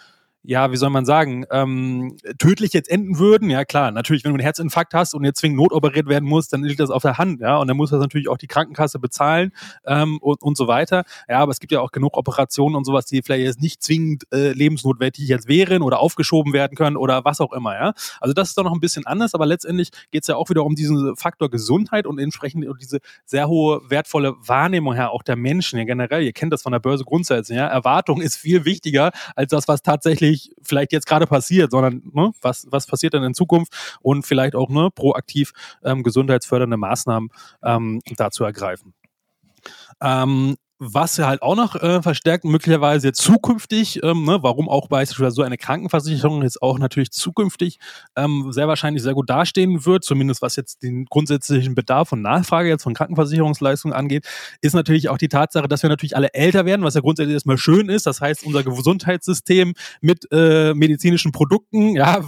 ja, 0.46 0.70
wie 0.70 0.76
soll 0.76 0.90
man 0.90 1.04
sagen, 1.04 1.44
ähm, 1.50 2.16
tödlich 2.38 2.72
jetzt 2.72 2.88
enden 2.88 3.18
würden, 3.18 3.50
ja 3.50 3.64
klar, 3.64 3.90
natürlich, 3.90 4.24
wenn 4.24 4.30
du 4.30 4.36
einen 4.36 4.44
Herzinfarkt 4.44 4.94
hast 4.94 5.12
und 5.12 5.24
jetzt 5.24 5.40
zwingend 5.40 5.58
notoperiert 5.58 6.06
werden 6.06 6.28
musst, 6.28 6.52
dann 6.52 6.62
liegt 6.62 6.78
das 6.78 6.90
auf 6.90 7.02
der 7.02 7.18
Hand, 7.18 7.40
ja, 7.40 7.56
und 7.56 7.66
dann 7.66 7.76
muss 7.76 7.90
das 7.90 7.98
natürlich 7.98 8.28
auch 8.28 8.38
die 8.38 8.46
Krankenkasse 8.46 9.00
bezahlen 9.00 9.50
ähm, 9.86 10.18
und, 10.18 10.40
und 10.42 10.56
so 10.56 10.68
weiter. 10.68 11.02
Ja, 11.28 11.40
aber 11.40 11.50
es 11.50 11.58
gibt 11.58 11.72
ja 11.72 11.80
auch 11.80 11.90
genug 11.90 12.16
Operationen 12.16 12.76
und 12.76 12.84
sowas, 12.84 13.06
die 13.06 13.22
vielleicht 13.22 13.44
jetzt 13.44 13.60
nicht 13.60 13.82
zwingend 13.82 14.22
äh, 14.32 14.52
lebensnotwendig 14.52 15.26
jetzt 15.26 15.48
wären 15.48 15.82
oder 15.82 15.98
aufgeschoben 15.98 16.52
werden 16.52 16.76
können 16.76 16.96
oder 16.96 17.24
was 17.24 17.40
auch 17.40 17.52
immer, 17.52 17.74
ja. 17.74 17.92
Also 18.20 18.32
das 18.32 18.50
ist 18.50 18.58
doch 18.58 18.64
noch 18.64 18.72
ein 18.72 18.80
bisschen 18.80 19.04
anders, 19.04 19.34
aber 19.34 19.46
letztendlich 19.46 19.90
geht 20.12 20.22
es 20.22 20.28
ja 20.28 20.36
auch 20.36 20.48
wieder 20.48 20.64
um 20.64 20.76
diesen 20.76 21.16
Faktor 21.16 21.50
Gesundheit 21.50 22.06
und 22.06 22.20
entsprechend 22.20 22.64
diese 22.80 23.00
sehr 23.24 23.48
hohe, 23.48 23.80
wertvolle 23.88 24.34
Wahrnehmung 24.46 24.94
her, 24.94 25.10
auch 25.10 25.24
der 25.24 25.34
Menschen 25.34 25.78
ja 25.78 25.84
generell. 25.84 26.22
Ihr 26.22 26.32
kennt 26.32 26.52
das 26.52 26.62
von 26.62 26.70
der 26.70 26.78
Börse 26.78 27.04
grundsätzlich, 27.04 27.58
ja. 27.58 27.66
Erwartung 27.66 28.20
ist 28.20 28.36
viel 28.36 28.64
wichtiger 28.64 29.10
als 29.34 29.50
das, 29.50 29.66
was 29.66 29.82
tatsächlich 29.82 30.35
nicht 30.36 30.54
vielleicht 30.62 30.92
jetzt 30.92 31.06
gerade 31.06 31.26
passiert, 31.26 31.70
sondern 31.70 32.02
ne, 32.12 32.32
was, 32.40 32.66
was 32.70 32.86
passiert 32.86 33.14
denn 33.14 33.22
in 33.22 33.34
Zukunft 33.34 33.98
und 34.02 34.26
vielleicht 34.26 34.54
auch 34.54 34.68
ne, 34.68 34.90
proaktiv 34.94 35.52
ähm, 35.84 36.02
gesundheitsfördernde 36.02 36.76
Maßnahmen 36.76 37.30
ähm, 37.62 38.00
da 38.16 38.30
zu 38.30 38.44
ergreifen. 38.44 38.94
Ähm, 40.00 40.56
was 40.78 41.18
halt 41.18 41.40
auch 41.42 41.56
noch 41.56 41.74
äh, 41.76 42.02
verstärkt, 42.02 42.44
möglicherweise 42.44 43.12
zukünftig, 43.12 44.02
ähm, 44.02 44.24
ne, 44.24 44.38
warum 44.42 44.68
auch 44.68 44.88
beispielsweise 44.88 45.36
so 45.36 45.42
eine 45.42 45.56
Krankenversicherung 45.56 46.42
jetzt 46.42 46.60
auch 46.60 46.78
natürlich 46.78 47.12
zukünftig 47.12 47.78
ähm, 48.14 48.52
sehr 48.52 48.68
wahrscheinlich 48.68 49.02
sehr 49.02 49.14
gut 49.14 49.30
dastehen 49.30 49.86
wird, 49.86 50.04
zumindest 50.04 50.42
was 50.42 50.56
jetzt 50.56 50.82
den 50.82 51.06
grundsätzlichen 51.06 51.74
Bedarf 51.74 52.12
und 52.12 52.20
Nachfrage 52.20 52.68
jetzt 52.68 52.82
von 52.82 52.92
Krankenversicherungsleistungen 52.92 53.96
angeht, 53.96 54.26
ist 54.60 54.74
natürlich 54.74 55.08
auch 55.08 55.16
die 55.18 55.28
Tatsache, 55.28 55.66
dass 55.66 55.82
wir 55.82 55.88
natürlich 55.88 56.16
alle 56.16 56.34
älter 56.34 56.66
werden, 56.66 56.82
was 56.82 56.94
ja 56.94 57.00
grundsätzlich 57.00 57.34
erstmal 57.34 57.58
schön 57.58 57.88
ist. 57.88 58.06
Das 58.06 58.20
heißt, 58.20 58.44
unser 58.44 58.62
Gesundheitssystem 58.62 59.72
mit 60.02 60.28
äh, 60.30 60.74
medizinischen 60.74 61.32
Produkten, 61.32 61.96
ja, 61.96 62.20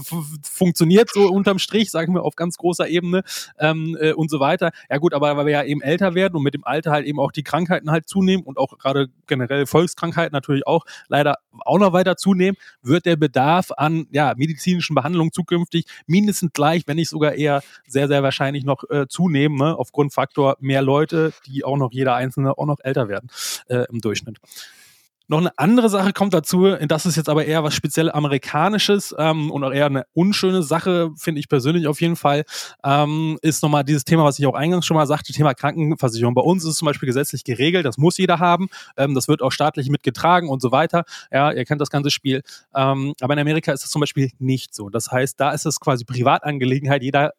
funktioniert 0.43 1.11
so 1.13 1.29
unterm 1.29 1.59
Strich, 1.59 1.91
sagen 1.91 2.15
wir 2.15 2.23
auf 2.23 2.35
ganz 2.35 2.57
großer 2.57 2.89
Ebene 2.89 3.23
ähm, 3.59 3.97
äh, 4.01 4.13
und 4.13 4.31
so 4.31 4.41
weiter. 4.41 4.71
Ja 4.89 4.97
gut, 4.97 5.13
aber 5.13 5.37
weil 5.37 5.47
wir 5.47 5.53
ja 5.53 5.63
eben 5.65 5.83
älter 5.83 6.15
werden 6.15 6.35
und 6.37 6.43
mit 6.43 6.55
dem 6.55 6.65
Alter 6.65 6.93
halt 6.93 7.07
eben 7.07 7.21
auch 7.21 7.33
die 7.33 7.43
Krankheiten 7.43 7.91
halt 7.91 8.09
zunehmen, 8.09 8.38
zunehmen 8.39 8.47
und 8.47 8.59
auch 8.59 8.79
gerade 8.79 9.09
generell 9.27 9.67
Volkskrankheiten 9.67 10.33
natürlich 10.33 10.67
auch 10.67 10.85
leider 11.09 11.39
auch 11.61 11.79
noch 11.79 11.93
weiter 11.93 12.17
zunehmen, 12.17 12.57
wird 12.83 13.07
der 13.07 13.17
Bedarf 13.17 13.71
an 13.77 14.07
ja, 14.11 14.35
medizinischen 14.37 14.95
Behandlungen 14.95 15.33
zukünftig 15.33 15.87
mindestens 16.07 16.53
gleich, 16.53 16.83
wenn 16.87 16.97
nicht 16.97 17.09
sogar 17.09 17.35
eher 17.35 17.63
sehr, 17.87 18.09
sehr 18.09 18.23
wahrscheinlich 18.23 18.65
noch 18.65 18.85
äh, 18.91 19.07
zunehmen, 19.09 19.59
ne? 19.59 19.77
aufgrund 19.77 20.13
Faktor 20.13 20.57
mehr 20.61 20.83
Leute, 20.83 21.33
die 21.47 21.65
auch 21.65 21.77
noch 21.77 21.93
jeder 21.93 22.15
Einzelne 22.15 22.57
auch 22.57 22.67
noch 22.67 22.79
älter 22.83 23.09
werden 23.09 23.29
äh, 23.69 23.85
im 23.91 24.01
Durchschnitt. 24.01 24.39
Noch 25.31 25.39
eine 25.39 25.51
andere 25.59 25.91
Sache 25.91 26.15
kommt 26.15 26.33
dazu, 26.33 26.75
das 26.87 27.05
ist 27.05 27.17
jetzt 27.17 27.29
aber 27.29 27.45
eher 27.45 27.63
was 27.63 27.75
speziell 27.75 28.11
Amerikanisches 28.11 29.15
ähm, 29.19 29.51
und 29.51 29.63
auch 29.63 29.73
eher 29.73 29.85
eine 29.85 30.05
unschöne 30.15 30.63
Sache, 30.63 31.11
finde 31.17 31.41
ich 31.41 31.51
persönlich 31.51 31.87
auf 31.87 32.01
jeden 32.01 32.17
Fall, 32.17 32.45
ähm, 32.83 33.39
ist 33.43 33.63
nochmal 33.63 33.85
dieses 33.85 34.05
Thema, 34.05 34.25
was 34.25 34.39
ich 34.39 34.47
auch 34.47 34.55
eingangs 34.55 34.87
schon 34.87 34.97
mal 34.97 35.07
sagte, 35.07 35.35
Thema 35.35 35.53
Krankenversicherung. 35.53 36.35
Bei 36.35 36.41
uns 36.41 36.65
ist 36.65 36.71
es 36.71 36.77
zum 36.79 36.87
Beispiel 36.87 37.07
gesetzlich 37.07 37.45
geregelt, 37.45 37.85
das 37.85 37.99
muss 37.99 38.17
jeder 38.17 38.39
haben, 38.39 38.69
ähm, 38.97 39.15
das 39.15 39.29
wird 39.29 39.43
auch 39.43 39.53
staatlich 39.53 39.91
mitgetragen 39.91 40.49
und 40.49 40.63
so 40.63 40.73
weiter. 40.73 41.05
Ja, 41.31 41.53
ihr 41.53 41.67
kennt 41.67 41.83
das 41.83 41.91
ganze 41.91 42.11
Spiel. 42.11 42.41
Ähm, 42.75 43.13
aber 43.21 43.35
in 43.35 43.41
Amerika 43.41 43.71
ist 43.73 43.85
es 43.85 43.91
zum 43.91 44.01
Beispiel 44.01 44.31
nicht 44.39 44.75
so. 44.75 44.89
Das 44.89 45.13
heißt, 45.13 45.39
da 45.39 45.51
ist 45.51 45.67
es 45.67 45.79
quasi 45.79 46.07
Privatangelegenheit, 46.07 47.03
jeder 47.03 47.35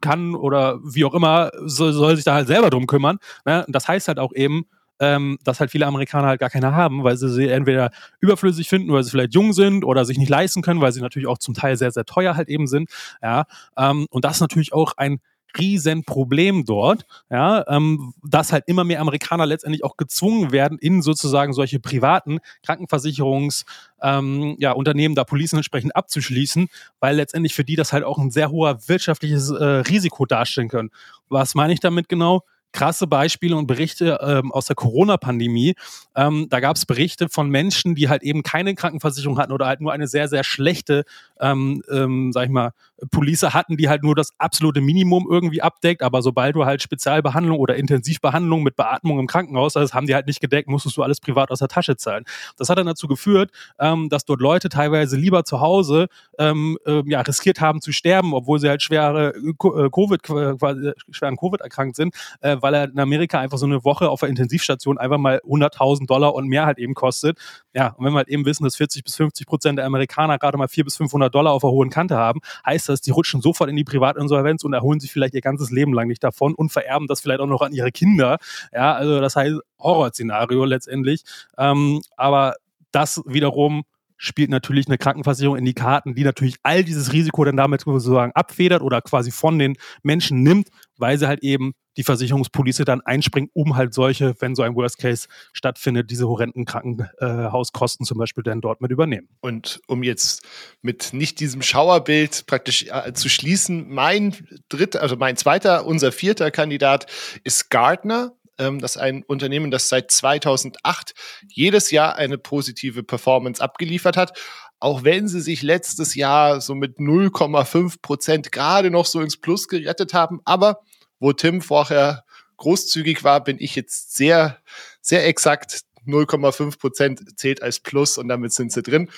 kann 0.00 0.34
oder 0.34 0.78
wie 0.82 1.04
auch 1.04 1.14
immer, 1.14 1.50
soll, 1.64 1.92
soll 1.92 2.16
sich 2.16 2.24
da 2.24 2.34
halt 2.34 2.46
selber 2.46 2.70
drum 2.70 2.86
kümmern. 2.86 3.18
Ne? 3.44 3.66
Das 3.68 3.86
heißt 3.86 4.08
halt 4.08 4.18
auch 4.18 4.32
eben, 4.34 4.64
ähm, 5.02 5.36
dass 5.42 5.58
halt 5.58 5.72
viele 5.72 5.86
Amerikaner 5.86 6.28
halt 6.28 6.40
gar 6.40 6.48
keine 6.48 6.72
haben, 6.72 7.02
weil 7.02 7.16
sie 7.16 7.28
sie 7.28 7.48
entweder 7.48 7.90
überflüssig 8.20 8.68
finden, 8.68 8.92
weil 8.92 9.02
sie 9.02 9.10
vielleicht 9.10 9.34
jung 9.34 9.52
sind 9.52 9.84
oder 9.84 10.04
sich 10.04 10.16
nicht 10.16 10.28
leisten 10.28 10.62
können, 10.62 10.80
weil 10.80 10.92
sie 10.92 11.00
natürlich 11.00 11.26
auch 11.26 11.38
zum 11.38 11.54
Teil 11.54 11.76
sehr, 11.76 11.90
sehr 11.90 12.04
teuer 12.04 12.36
halt 12.36 12.48
eben 12.48 12.68
sind. 12.68 12.88
Ja, 13.20 13.46
ähm, 13.76 14.06
und 14.10 14.24
das 14.24 14.36
ist 14.36 14.40
natürlich 14.40 14.72
auch 14.72 14.92
ein 14.96 15.18
Riesenproblem 15.58 16.64
dort, 16.64 17.04
ja, 17.28 17.64
ähm, 17.68 18.14
dass 18.22 18.52
halt 18.52 18.64
immer 18.68 18.84
mehr 18.84 19.00
Amerikaner 19.00 19.44
letztendlich 19.44 19.84
auch 19.84 19.96
gezwungen 19.96 20.52
werden, 20.52 20.78
in 20.78 21.02
sozusagen 21.02 21.52
solche 21.52 21.80
privaten 21.80 22.38
Krankenversicherungs, 22.64 23.64
ähm, 24.00 24.54
ja, 24.58 24.72
Unternehmen 24.72 25.14
da 25.14 25.24
Policen 25.24 25.56
entsprechend 25.58 25.94
abzuschließen, 25.96 26.68
weil 27.00 27.16
letztendlich 27.16 27.54
für 27.54 27.64
die 27.64 27.76
das 27.76 27.92
halt 27.92 28.04
auch 28.04 28.18
ein 28.18 28.30
sehr 28.30 28.50
hoher 28.50 28.88
wirtschaftliches 28.88 29.50
äh, 29.50 29.64
Risiko 29.64 30.26
darstellen 30.26 30.68
können. 30.68 30.90
Was 31.28 31.54
meine 31.54 31.72
ich 31.72 31.80
damit 31.80 32.08
genau? 32.08 32.44
Krasse 32.72 33.06
Beispiele 33.06 33.56
und 33.56 33.66
Berichte 33.66 34.18
ähm, 34.22 34.52
aus 34.52 34.66
der 34.66 34.76
Corona-Pandemie. 34.76 35.74
Ähm, 36.16 36.46
da 36.50 36.60
gab 36.60 36.76
es 36.76 36.86
Berichte 36.86 37.28
von 37.28 37.48
Menschen, 37.48 37.94
die 37.94 38.08
halt 38.08 38.22
eben 38.22 38.42
keine 38.42 38.74
Krankenversicherung 38.74 39.38
hatten 39.38 39.52
oder 39.52 39.66
halt 39.66 39.80
nur 39.80 39.92
eine 39.92 40.06
sehr, 40.06 40.28
sehr 40.28 40.44
schlechte, 40.44 41.04
ähm, 41.40 41.82
ähm, 41.90 42.32
sag 42.32 42.44
ich 42.44 42.50
mal, 42.50 42.72
Police 43.10 43.42
hatten, 43.42 43.76
die 43.76 43.88
halt 43.88 44.02
nur 44.02 44.14
das 44.14 44.30
absolute 44.38 44.80
Minimum 44.80 45.26
irgendwie 45.30 45.62
abdeckt. 45.62 46.02
Aber 46.02 46.22
sobald 46.22 46.56
du 46.56 46.64
halt 46.64 46.82
Spezialbehandlung 46.82 47.58
oder 47.58 47.76
Intensivbehandlung 47.76 48.62
mit 48.62 48.76
Beatmung 48.76 49.18
im 49.18 49.26
Krankenhaus, 49.26 49.72
das 49.72 49.94
haben 49.94 50.06
die 50.06 50.14
halt 50.14 50.26
nicht 50.26 50.40
gedeckt, 50.40 50.68
musstest 50.68 50.96
du 50.96 51.02
alles 51.02 51.20
privat 51.20 51.50
aus 51.50 51.58
der 51.58 51.68
Tasche 51.68 51.96
zahlen. 51.96 52.24
Das 52.56 52.68
hat 52.68 52.78
dann 52.78 52.86
dazu 52.86 53.08
geführt, 53.08 53.50
ähm, 53.78 54.08
dass 54.08 54.24
dort 54.24 54.40
Leute 54.40 54.68
teilweise 54.68 55.16
lieber 55.16 55.44
zu 55.44 55.60
Hause 55.60 56.08
ähm, 56.38 56.78
äh, 56.86 57.02
ja, 57.06 57.20
riskiert 57.20 57.60
haben 57.60 57.80
zu 57.80 57.92
sterben, 57.92 58.34
obwohl 58.34 58.58
sie 58.58 58.68
halt 58.68 58.82
schwere 58.82 59.34
äh, 59.34 59.90
Covid, 59.90 60.22
quasi 60.22 60.92
schwer 61.10 61.28
an 61.28 61.36
Covid 61.36 61.60
erkrankt 61.60 61.96
sind, 61.96 62.14
äh, 62.40 62.56
weil 62.60 62.74
er 62.74 62.84
in 62.84 62.98
Amerika 62.98 63.40
einfach 63.40 63.58
so 63.58 63.66
eine 63.66 63.84
Woche 63.84 64.08
auf 64.08 64.20
der 64.20 64.28
Intensivstation 64.28 64.98
einfach 64.98 65.18
mal 65.18 65.40
100.000 65.44 66.06
Dollar 66.06 66.34
und 66.34 66.48
mehr 66.48 66.66
halt 66.66 66.78
eben 66.78 66.94
kostet. 66.94 67.38
Ja, 67.74 67.88
und 67.96 68.04
wenn 68.04 68.12
wir 68.12 68.18
halt 68.18 68.28
eben 68.28 68.44
wissen, 68.44 68.64
dass 68.64 68.76
40 68.76 69.04
bis 69.04 69.16
50 69.16 69.46
Prozent 69.46 69.78
der 69.78 69.86
Amerikaner 69.86 70.38
gerade 70.38 70.58
mal 70.58 70.68
400 70.68 70.84
bis 70.84 70.96
500 70.96 71.34
Dollar 71.34 71.52
auf 71.52 71.62
der 71.62 71.70
hohen 71.70 71.90
Kante 71.90 72.16
haben, 72.16 72.40
heißt 72.66 72.88
das, 72.88 72.91
die 73.00 73.10
rutschen 73.10 73.40
sofort 73.40 73.70
in 73.70 73.76
die 73.76 73.84
Privatinsolvenz 73.84 74.64
und 74.64 74.72
erholen 74.72 75.00
sich 75.00 75.12
vielleicht 75.12 75.34
ihr 75.34 75.40
ganzes 75.40 75.70
Leben 75.70 75.92
lang 75.92 76.08
nicht 76.08 76.22
davon 76.22 76.54
und 76.54 76.70
vererben 76.70 77.06
das 77.06 77.20
vielleicht 77.20 77.40
auch 77.40 77.46
noch 77.46 77.62
an 77.62 77.72
ihre 77.72 77.92
Kinder. 77.92 78.38
Ja, 78.72 78.94
also 78.94 79.20
das 79.20 79.36
heißt 79.36 79.56
Horrorszenario 79.78 80.64
letztendlich. 80.64 81.22
Ähm, 81.58 82.02
aber 82.16 82.54
das 82.92 83.22
wiederum 83.26 83.84
spielt 84.22 84.50
natürlich 84.50 84.86
eine 84.86 84.98
Krankenversicherung 84.98 85.56
in 85.56 85.64
die 85.64 85.74
Karten, 85.74 86.14
die 86.14 86.22
natürlich 86.22 86.56
all 86.62 86.84
dieses 86.84 87.12
Risiko 87.12 87.44
dann 87.44 87.56
damit 87.56 87.80
sozusagen 87.80 88.30
abfedert 88.34 88.80
oder 88.80 89.02
quasi 89.02 89.32
von 89.32 89.58
den 89.58 89.74
Menschen 90.02 90.42
nimmt, 90.42 90.68
weil 90.96 91.18
sie 91.18 91.26
halt 91.26 91.42
eben 91.42 91.72
die 91.96 92.04
Versicherungspolice 92.04 92.84
dann 92.84 93.00
einspringt, 93.00 93.50
um 93.52 93.76
halt 93.76 93.92
solche, 93.92 94.34
wenn 94.38 94.54
so 94.54 94.62
ein 94.62 94.76
Worst 94.76 94.98
Case 94.98 95.26
stattfindet, 95.52 96.10
diese 96.10 96.28
horrenden 96.28 96.64
Krankenhauskosten 96.64 98.06
zum 98.06 98.16
Beispiel 98.16 98.44
dann 98.44 98.60
dort 98.60 98.80
mit 98.80 98.92
übernehmen. 98.92 99.28
Und 99.40 99.80
um 99.88 100.04
jetzt 100.04 100.42
mit 100.82 101.12
nicht 101.12 101.40
diesem 101.40 101.60
Schauerbild 101.60 102.46
praktisch 102.46 102.86
äh, 102.88 103.12
zu 103.12 103.28
schließen, 103.28 103.90
mein 103.90 104.36
dritter, 104.68 105.02
also 105.02 105.16
mein 105.16 105.36
zweiter, 105.36 105.84
unser 105.84 106.12
vierter 106.12 106.52
Kandidat 106.52 107.06
ist 107.42 107.70
Gardner. 107.70 108.32
Ähm, 108.58 108.78
ist 108.78 108.96
ein 108.96 109.22
Unternehmen, 109.22 109.70
das 109.70 109.88
seit 109.88 110.10
2008 110.10 111.14
jedes 111.48 111.90
Jahr 111.90 112.16
eine 112.16 112.38
positive 112.38 113.02
Performance 113.02 113.62
abgeliefert 113.62 114.16
hat. 114.16 114.38
Auch 114.78 115.04
wenn 115.04 115.28
sie 115.28 115.40
sich 115.40 115.62
letztes 115.62 116.14
Jahr 116.14 116.60
so 116.60 116.74
mit 116.74 116.98
0,5 116.98 118.02
Prozent 118.02 118.52
gerade 118.52 118.90
noch 118.90 119.06
so 119.06 119.20
ins 119.20 119.36
Plus 119.36 119.68
gerettet 119.68 120.12
haben. 120.12 120.40
Aber 120.44 120.80
wo 121.20 121.32
Tim 121.32 121.62
vorher 121.62 122.24
großzügig 122.56 123.24
war, 123.24 123.42
bin 123.42 123.56
ich 123.60 123.76
jetzt 123.76 124.16
sehr, 124.16 124.58
sehr 125.00 125.26
exakt 125.26 125.82
0,5 126.06 126.78
Prozent 126.78 127.38
zählt 127.38 127.62
als 127.62 127.80
Plus 127.80 128.18
und 128.18 128.28
damit 128.28 128.52
sind 128.52 128.72
sie 128.72 128.82
drin. 128.82 129.08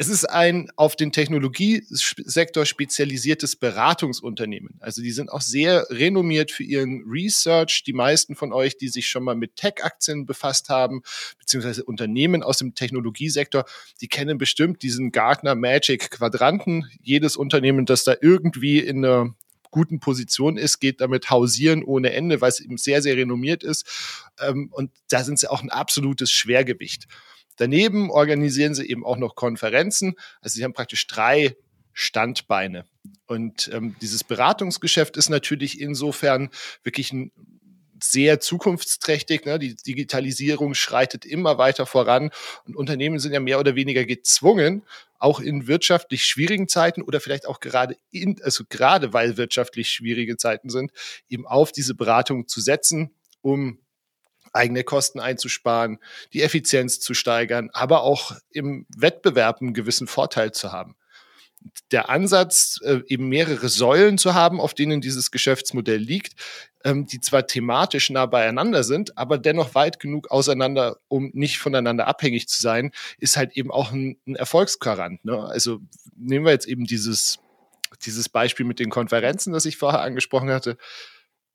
Es 0.00 0.06
ist 0.06 0.26
ein 0.26 0.70
auf 0.76 0.94
den 0.94 1.10
Technologiesektor 1.10 2.64
spezialisiertes 2.64 3.56
Beratungsunternehmen. 3.56 4.76
Also 4.78 5.02
die 5.02 5.10
sind 5.10 5.28
auch 5.28 5.40
sehr 5.40 5.90
renommiert 5.90 6.52
für 6.52 6.62
ihren 6.62 7.02
Research. 7.04 7.82
Die 7.84 7.92
meisten 7.92 8.36
von 8.36 8.52
euch, 8.52 8.78
die 8.78 8.86
sich 8.86 9.08
schon 9.08 9.24
mal 9.24 9.34
mit 9.34 9.56
Tech-Aktien 9.56 10.24
befasst 10.24 10.68
haben, 10.68 11.02
beziehungsweise 11.40 11.82
Unternehmen 11.82 12.44
aus 12.44 12.58
dem 12.58 12.76
Technologiesektor, 12.76 13.64
die 14.00 14.06
kennen 14.06 14.38
bestimmt 14.38 14.84
diesen 14.84 15.10
Gartner 15.10 15.56
Magic 15.56 16.12
Quadranten. 16.12 16.88
Jedes 17.02 17.36
Unternehmen, 17.36 17.84
das 17.84 18.04
da 18.04 18.14
irgendwie 18.20 18.78
in 18.78 19.04
einer 19.04 19.34
guten 19.72 19.98
Position 19.98 20.58
ist, 20.58 20.78
geht 20.78 21.00
damit 21.00 21.28
hausieren 21.28 21.82
ohne 21.82 22.12
Ende, 22.12 22.40
weil 22.40 22.50
es 22.50 22.60
eben 22.60 22.76
sehr, 22.76 23.02
sehr 23.02 23.16
renommiert 23.16 23.64
ist. 23.64 23.84
Ähm, 24.38 24.68
und 24.70 24.92
da 25.08 25.24
sind 25.24 25.40
sie 25.40 25.50
auch 25.50 25.60
ein 25.60 25.70
absolutes 25.70 26.30
Schwergewicht. 26.30 27.08
Daneben 27.58 28.10
organisieren 28.10 28.74
sie 28.74 28.88
eben 28.88 29.04
auch 29.04 29.18
noch 29.18 29.34
Konferenzen. 29.34 30.14
Also 30.40 30.56
sie 30.56 30.64
haben 30.64 30.72
praktisch 30.72 31.06
drei 31.06 31.56
Standbeine. 31.92 32.84
Und 33.26 33.70
ähm, 33.72 33.96
dieses 34.00 34.24
Beratungsgeschäft 34.24 35.16
ist 35.16 35.28
natürlich 35.28 35.80
insofern 35.80 36.50
wirklich 36.82 37.12
ein 37.12 37.32
sehr 38.02 38.38
zukunftsträchtig. 38.40 39.44
Ne? 39.44 39.58
Die 39.58 39.74
Digitalisierung 39.74 40.74
schreitet 40.74 41.24
immer 41.24 41.58
weiter 41.58 41.86
voran 41.86 42.30
und 42.64 42.76
Unternehmen 42.76 43.18
sind 43.18 43.32
ja 43.32 43.40
mehr 43.40 43.58
oder 43.58 43.74
weniger 43.74 44.04
gezwungen, 44.04 44.84
auch 45.18 45.40
in 45.40 45.66
wirtschaftlich 45.66 46.24
schwierigen 46.24 46.68
Zeiten 46.68 47.02
oder 47.02 47.20
vielleicht 47.20 47.46
auch 47.46 47.60
gerade 47.60 47.96
in, 48.10 48.40
also 48.42 48.64
gerade 48.68 49.12
weil 49.12 49.36
wirtschaftlich 49.36 49.90
schwierige 49.90 50.36
Zeiten 50.36 50.70
sind, 50.70 50.92
eben 51.28 51.46
auf 51.46 51.72
diese 51.72 51.94
Beratung 51.94 52.46
zu 52.46 52.60
setzen, 52.60 53.10
um 53.40 53.80
eigene 54.52 54.84
Kosten 54.84 55.20
einzusparen, 55.20 55.98
die 56.32 56.42
Effizienz 56.42 57.00
zu 57.00 57.14
steigern, 57.14 57.70
aber 57.72 58.02
auch 58.02 58.32
im 58.50 58.86
Wettbewerb 58.96 59.60
einen 59.60 59.74
gewissen 59.74 60.06
Vorteil 60.06 60.52
zu 60.52 60.72
haben. 60.72 60.96
Der 61.90 62.08
Ansatz, 62.08 62.78
äh, 62.84 63.00
eben 63.08 63.28
mehrere 63.28 63.68
Säulen 63.68 64.16
zu 64.16 64.34
haben, 64.34 64.60
auf 64.60 64.74
denen 64.74 65.00
dieses 65.00 65.30
Geschäftsmodell 65.30 65.98
liegt, 65.98 66.34
ähm, 66.84 67.06
die 67.06 67.20
zwar 67.20 67.46
thematisch 67.46 68.10
nah 68.10 68.26
beieinander 68.26 68.84
sind, 68.84 69.18
aber 69.18 69.38
dennoch 69.38 69.74
weit 69.74 69.98
genug 69.98 70.30
auseinander, 70.30 70.98
um 71.08 71.30
nicht 71.34 71.58
voneinander 71.58 72.06
abhängig 72.06 72.48
zu 72.48 72.62
sein, 72.62 72.92
ist 73.18 73.36
halt 73.36 73.56
eben 73.56 73.70
auch 73.70 73.90
ein, 73.90 74.18
ein 74.26 74.36
Erfolgsgarant. 74.36 75.24
Ne? 75.24 75.36
Also 75.36 75.80
nehmen 76.16 76.44
wir 76.44 76.52
jetzt 76.52 76.68
eben 76.68 76.84
dieses, 76.84 77.40
dieses 78.04 78.28
Beispiel 78.28 78.64
mit 78.64 78.78
den 78.78 78.90
Konferenzen, 78.90 79.52
das 79.52 79.64
ich 79.64 79.76
vorher 79.76 80.02
angesprochen 80.02 80.50
hatte 80.50 80.78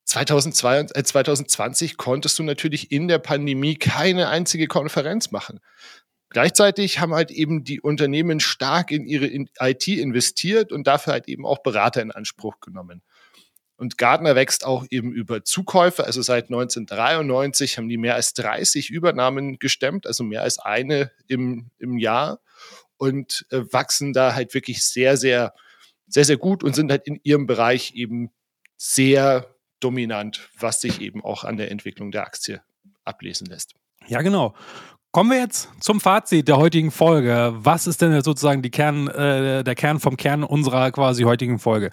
2022, 0.06 0.96
äh, 0.98 1.04
2020 1.04 1.98
konntest 1.98 2.38
du 2.40 2.44
natürlich 2.44 2.92
in 2.92 3.08
der 3.08 3.20
Pandemie 3.20 3.76
keine 3.76 4.30
einzige 4.30 4.68
Konferenz 4.68 5.32
machen. 5.32 5.60
Gleichzeitig 6.30 7.00
haben 7.00 7.14
halt 7.14 7.30
eben 7.30 7.64
die 7.64 7.80
Unternehmen 7.80 8.40
stark 8.40 8.92
in 8.92 9.06
ihre 9.06 9.28
IT 9.28 9.88
investiert 9.88 10.72
und 10.72 10.88
dafür 10.88 11.14
halt 11.14 11.28
eben 11.28 11.46
auch 11.46 11.62
Berater 11.62 12.02
in 12.02 12.12
Anspruch 12.12 12.60
genommen. 12.60 13.04
Und 13.76 13.98
Gardner 13.98 14.36
wächst 14.36 14.66
auch 14.66 14.86
eben 14.90 15.12
über 15.12 15.44
Zukäufe. 15.44 16.06
Also 16.06 16.22
seit 16.22 16.46
1993 16.46 17.78
haben 17.78 17.90
die 17.90 17.98
mehr 17.98 18.16
als 18.16 18.34
30 18.34 18.90
Übernahmen 18.90 19.60
gestemmt, 19.60 20.08
also 20.08 20.24
mehr 20.24 20.42
als 20.42 20.58
eine 20.58 21.12
im, 21.28 21.70
im 21.80 21.98
Jahr 21.98 22.40
und 22.98 23.46
äh, 23.50 23.62
wachsen 23.72 24.14
da 24.14 24.34
halt 24.34 24.54
wirklich 24.54 24.84
sehr, 24.84 25.18
sehr, 25.18 25.54
sehr, 26.08 26.26
sehr 26.26 26.38
gut 26.38 26.64
und 26.64 26.76
sind 26.76 26.92
halt 26.92 27.06
in 27.06 27.20
ihrem 27.24 27.46
Bereich 27.46 27.94
eben 27.96 28.32
sehr 28.78 29.53
dominant, 29.84 30.50
was 30.60 30.82
sich 30.82 31.02
eben 31.02 31.24
auch 31.24 31.44
an 31.44 31.58
der 31.58 31.72
Entwicklung 31.72 32.12
der 32.12 32.26
Aktie 32.26 32.62
ablesen 33.04 33.48
lässt. 33.48 33.74
Ja, 34.08 34.22
genau. 34.22 34.54
Kommen 35.12 35.30
wir 35.30 35.40
jetzt 35.40 35.70
zum 35.80 36.02
Fazit 36.02 36.48
der 36.48 36.58
heutigen 36.58 36.90
Folge. 36.90 37.54
Was 37.56 37.86
ist 37.86 38.02
denn 38.02 38.20
sozusagen 38.22 38.64
Kern, 38.72 39.08
äh, 39.08 39.64
der 39.64 39.76
Kern 39.76 40.00
vom 40.00 40.18
Kern 40.18 40.44
unserer 40.44 40.92
quasi 40.92 41.24
heutigen 41.24 41.60
Folge? 41.60 41.92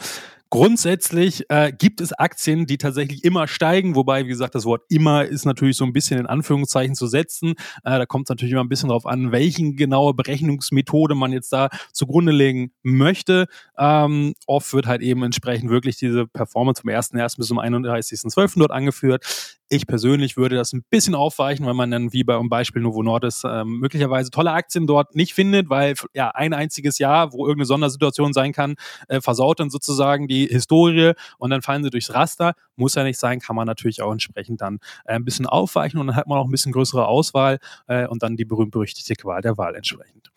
Grundsätzlich 0.51 1.45
äh, 1.49 1.71
gibt 1.71 2.01
es 2.01 2.13
Aktien, 2.13 2.67
die 2.67 2.77
tatsächlich 2.77 3.23
immer 3.23 3.47
steigen, 3.47 3.95
wobei, 3.95 4.25
wie 4.25 4.31
gesagt, 4.31 4.57
das 4.57 4.65
Wort 4.65 4.83
immer 4.89 5.25
ist 5.25 5.45
natürlich 5.45 5.77
so 5.77 5.85
ein 5.85 5.93
bisschen 5.93 6.19
in 6.19 6.27
Anführungszeichen 6.27 6.97
zu 6.97 7.07
setzen. 7.07 7.51
Äh, 7.85 7.99
da 7.99 8.05
kommt 8.05 8.27
es 8.27 8.31
natürlich 8.31 8.51
immer 8.51 8.65
ein 8.65 8.69
bisschen 8.69 8.89
darauf 8.89 9.07
an, 9.07 9.31
welchen 9.31 9.77
genaue 9.77 10.13
Berechnungsmethode 10.13 11.15
man 11.15 11.33
jetzt 11.33 11.53
da 11.53 11.69
zugrunde 11.93 12.33
legen 12.33 12.73
möchte. 12.83 13.47
Ähm, 13.79 14.35
oft 14.49 14.73
wird 14.73 14.87
halt 14.87 15.03
eben 15.03 15.23
entsprechend 15.23 15.71
wirklich 15.71 15.99
diese 15.99 16.27
Performance 16.27 16.83
vom 16.83 16.91
1.1. 16.91 17.37
bis 17.37 17.47
zum 17.47 17.61
31.12. 17.61 18.59
dort 18.59 18.73
angeführt. 18.73 19.60
Ich 19.73 19.87
persönlich 19.87 20.37
würde 20.37 20.57
das 20.57 20.73
ein 20.73 20.83
bisschen 20.91 21.15
aufweichen, 21.15 21.65
weil 21.65 21.75
man 21.75 21.93
dann 21.93 22.13
wie 22.13 22.25
beim 22.25 22.49
Beispiel 22.49 22.83
Novo 22.83 23.05
Nordisk 23.05 23.45
äh, 23.45 23.65
möglicherweise 23.65 24.33
tolle 24.33 24.51
Aktien 24.51 24.89
dort 24.89 25.15
nicht 25.15 25.33
findet, 25.33 25.71
weil 25.71 25.95
ja 26.13 26.31
ein 26.31 26.53
einziges 26.53 26.99
Jahr, 26.99 27.33
wo 27.33 27.47
irgendeine 27.47 27.67
Sondersituation 27.67 28.33
sein 28.33 28.53
kann, 28.53 28.75
äh, 29.07 29.21
versaut 29.21 29.61
dann 29.61 29.71
sozusagen 29.71 30.27
die 30.27 30.49
Historie 30.49 31.13
und 31.39 31.51
dann 31.51 31.63
fallen 31.63 31.85
sie 31.85 31.91
durchs 31.91 32.13
Raster. 32.13 32.55
Muss 32.75 32.97
ja 32.97 33.05
nicht 33.05 33.21
sein, 33.21 33.39
kann 33.39 33.55
man 33.55 33.69
natürlich 33.69 34.03
auch 34.03 34.11
entsprechend 34.11 34.61
dann 34.61 34.81
äh, 35.05 35.15
ein 35.15 35.25
bisschen 35.25 35.47
aufweichen 35.47 36.01
und 36.01 36.09
dann 36.09 36.17
hat 36.17 36.27
man 36.27 36.39
auch 36.39 36.47
ein 36.47 36.51
bisschen 36.51 36.73
größere 36.73 37.07
Auswahl 37.07 37.61
äh, 37.87 38.09
und 38.09 38.25
dann 38.25 38.35
die 38.37 38.45
berühmt-berüchtigte 38.45 39.15
Qual 39.15 39.41
der 39.41 39.57
Wahl 39.57 39.77
entsprechend. 39.77 40.33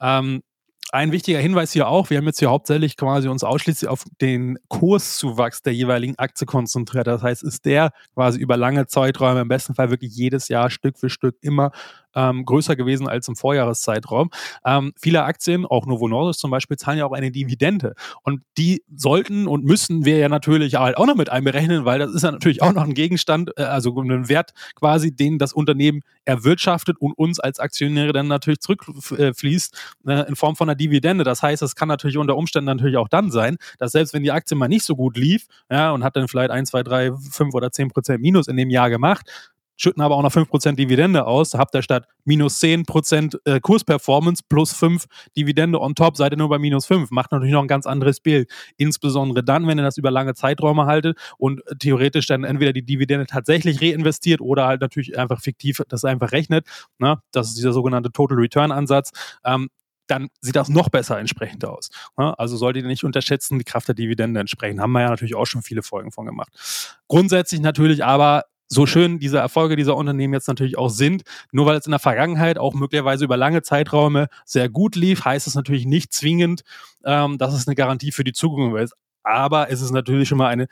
Ähm, 0.00 0.40
ein 0.92 1.12
wichtiger 1.12 1.38
Hinweis 1.38 1.72
hier 1.72 1.88
auch, 1.88 2.10
wir 2.10 2.18
haben 2.18 2.26
jetzt 2.26 2.38
hier 2.38 2.50
hauptsächlich 2.50 2.96
quasi 2.96 3.28
uns 3.28 3.44
ausschließlich 3.44 3.88
auf 3.88 4.04
den 4.20 4.58
Kurszuwachs 4.68 5.62
der 5.62 5.74
jeweiligen 5.74 6.18
Aktie 6.18 6.46
konzentriert. 6.46 7.06
Das 7.06 7.22
heißt, 7.22 7.42
ist 7.42 7.64
der 7.64 7.90
quasi 8.14 8.38
über 8.38 8.56
lange 8.56 8.86
Zeiträume, 8.86 9.40
im 9.40 9.48
besten 9.48 9.74
Fall 9.74 9.90
wirklich 9.90 10.14
jedes 10.14 10.48
Jahr 10.48 10.70
Stück 10.70 10.98
für 10.98 11.10
Stück 11.10 11.36
immer 11.40 11.70
ähm, 12.14 12.44
größer 12.44 12.76
gewesen 12.76 13.08
als 13.08 13.28
im 13.28 13.36
Vorjahreszeitraum. 13.36 14.30
Ähm, 14.64 14.92
viele 15.00 15.24
Aktien, 15.24 15.66
auch 15.66 15.86
Novo 15.86 16.08
Nordisk 16.08 16.40
zum 16.40 16.50
Beispiel, 16.50 16.76
zahlen 16.76 16.98
ja 16.98 17.06
auch 17.06 17.12
eine 17.12 17.30
Dividende. 17.30 17.94
Und 18.22 18.42
die 18.58 18.82
sollten 18.94 19.46
und 19.46 19.64
müssen 19.64 20.04
wir 20.04 20.18
ja 20.18 20.28
natürlich 20.28 20.74
halt 20.74 20.96
auch 20.96 21.06
noch 21.06 21.16
mit 21.16 21.30
einberechnen, 21.30 21.84
weil 21.84 21.98
das 21.98 22.12
ist 22.12 22.22
ja 22.22 22.30
natürlich 22.30 22.62
auch 22.62 22.72
noch 22.72 22.84
ein 22.84 22.94
Gegenstand, 22.94 23.50
äh, 23.56 23.62
also 23.62 23.98
ein 24.00 24.28
Wert 24.28 24.52
quasi, 24.74 25.14
den 25.14 25.38
das 25.38 25.52
Unternehmen 25.52 26.02
erwirtschaftet 26.24 26.98
und 27.00 27.12
uns 27.12 27.40
als 27.40 27.58
Aktionäre 27.58 28.12
dann 28.12 28.28
natürlich 28.28 28.60
zurückfließt 28.60 29.76
äh, 30.06 30.28
in 30.28 30.36
Form 30.36 30.56
von 30.56 30.68
einer 30.68 30.76
Dividende. 30.76 31.24
Das 31.24 31.42
heißt, 31.42 31.62
es 31.62 31.74
kann 31.74 31.88
natürlich 31.88 32.16
unter 32.16 32.36
Umständen 32.36 32.66
natürlich 32.66 32.96
auch 32.96 33.08
dann 33.08 33.30
sein, 33.30 33.56
dass 33.78 33.92
selbst 33.92 34.14
wenn 34.14 34.22
die 34.22 34.32
Aktie 34.32 34.56
mal 34.56 34.68
nicht 34.68 34.84
so 34.84 34.96
gut 34.96 35.16
lief 35.16 35.46
ja, 35.70 35.92
und 35.92 36.04
hat 36.04 36.16
dann 36.16 36.28
vielleicht 36.28 36.50
1, 36.50 36.70
2, 36.70 36.82
3, 36.82 37.12
5 37.12 37.54
oder 37.54 37.70
10 37.70 37.88
Prozent 37.88 38.20
Minus 38.20 38.48
in 38.48 38.56
dem 38.56 38.70
Jahr 38.70 38.90
gemacht, 38.90 39.50
schütten 39.80 40.02
aber 40.02 40.16
auch 40.16 40.22
noch 40.22 40.32
5% 40.32 40.74
Dividende 40.74 41.26
aus. 41.26 41.54
Habt 41.54 41.74
ihr 41.74 41.82
statt 41.82 42.06
minus 42.24 42.60
10% 42.60 43.38
äh, 43.44 43.60
Kursperformance 43.60 44.42
plus 44.46 44.72
5 44.74 45.06
Dividende 45.36 45.80
on 45.80 45.94
top, 45.94 46.16
seid 46.16 46.32
ihr 46.32 46.36
nur 46.36 46.50
bei 46.50 46.58
minus 46.58 46.86
5. 46.86 47.10
Macht 47.10 47.32
natürlich 47.32 47.54
noch 47.54 47.62
ein 47.62 47.68
ganz 47.68 47.86
anderes 47.86 48.20
Bild. 48.20 48.50
Insbesondere 48.76 49.42
dann, 49.42 49.66
wenn 49.66 49.78
ihr 49.78 49.82
das 49.82 49.96
über 49.96 50.10
lange 50.10 50.34
Zeiträume 50.34 50.84
haltet 50.84 51.18
und 51.38 51.62
theoretisch 51.78 52.26
dann 52.26 52.44
entweder 52.44 52.74
die 52.74 52.84
Dividende 52.84 53.26
tatsächlich 53.26 53.80
reinvestiert 53.80 54.42
oder 54.42 54.66
halt 54.66 54.82
natürlich 54.82 55.18
einfach 55.18 55.40
fiktiv 55.40 55.80
das 55.88 56.04
einfach 56.04 56.32
rechnet. 56.32 56.66
Ne? 56.98 57.18
Das 57.32 57.48
ist 57.48 57.56
dieser 57.56 57.72
sogenannte 57.72 58.12
Total 58.12 58.36
Return 58.36 58.72
Ansatz. 58.72 59.12
Ähm, 59.44 59.70
dann 60.10 60.28
sieht 60.40 60.56
das 60.56 60.68
noch 60.68 60.88
besser 60.88 61.18
entsprechend 61.18 61.64
aus. 61.64 61.88
Ne? 62.18 62.36
Also 62.38 62.56
solltet 62.56 62.82
ihr 62.82 62.88
nicht 62.88 63.04
unterschätzen, 63.04 63.58
die 63.58 63.64
Kraft 63.64 63.88
der 63.88 63.94
Dividende 63.94 64.40
entsprechend. 64.40 64.80
Haben 64.80 64.92
wir 64.92 65.02
ja 65.02 65.08
natürlich 65.08 65.36
auch 65.36 65.46
schon 65.46 65.62
viele 65.62 65.82
Folgen 65.82 66.10
von 66.10 66.26
gemacht. 66.26 66.52
Grundsätzlich 67.08 67.60
natürlich 67.60 68.04
aber 68.04 68.44
so 68.72 68.86
schön 68.86 69.18
diese 69.18 69.38
Erfolge 69.38 69.76
dieser 69.76 69.96
Unternehmen 69.96 70.32
jetzt 70.32 70.48
natürlich 70.48 70.78
auch 70.78 70.90
sind, 70.90 71.22
nur 71.52 71.66
weil 71.66 71.76
es 71.76 71.86
in 71.86 71.90
der 71.90 71.98
Vergangenheit 71.98 72.56
auch 72.56 72.72
möglicherweise 72.72 73.24
über 73.24 73.36
lange 73.36 73.62
Zeiträume 73.62 74.28
sehr 74.44 74.68
gut 74.68 74.94
lief, 74.96 75.24
heißt 75.24 75.46
es 75.46 75.56
natürlich 75.56 75.86
nicht 75.86 76.12
zwingend, 76.14 76.62
ähm, 77.04 77.36
dass 77.36 77.52
es 77.52 77.66
eine 77.66 77.74
Garantie 77.74 78.12
für 78.12 78.24
die 78.24 78.32
Zukunft 78.32 78.80
ist. 78.80 78.94
aber 79.22 79.70
es 79.70 79.80
ist 79.82 79.90
natürlich 79.90 80.28
schon 80.28 80.38
mal 80.38 80.48
eine, 80.48 80.66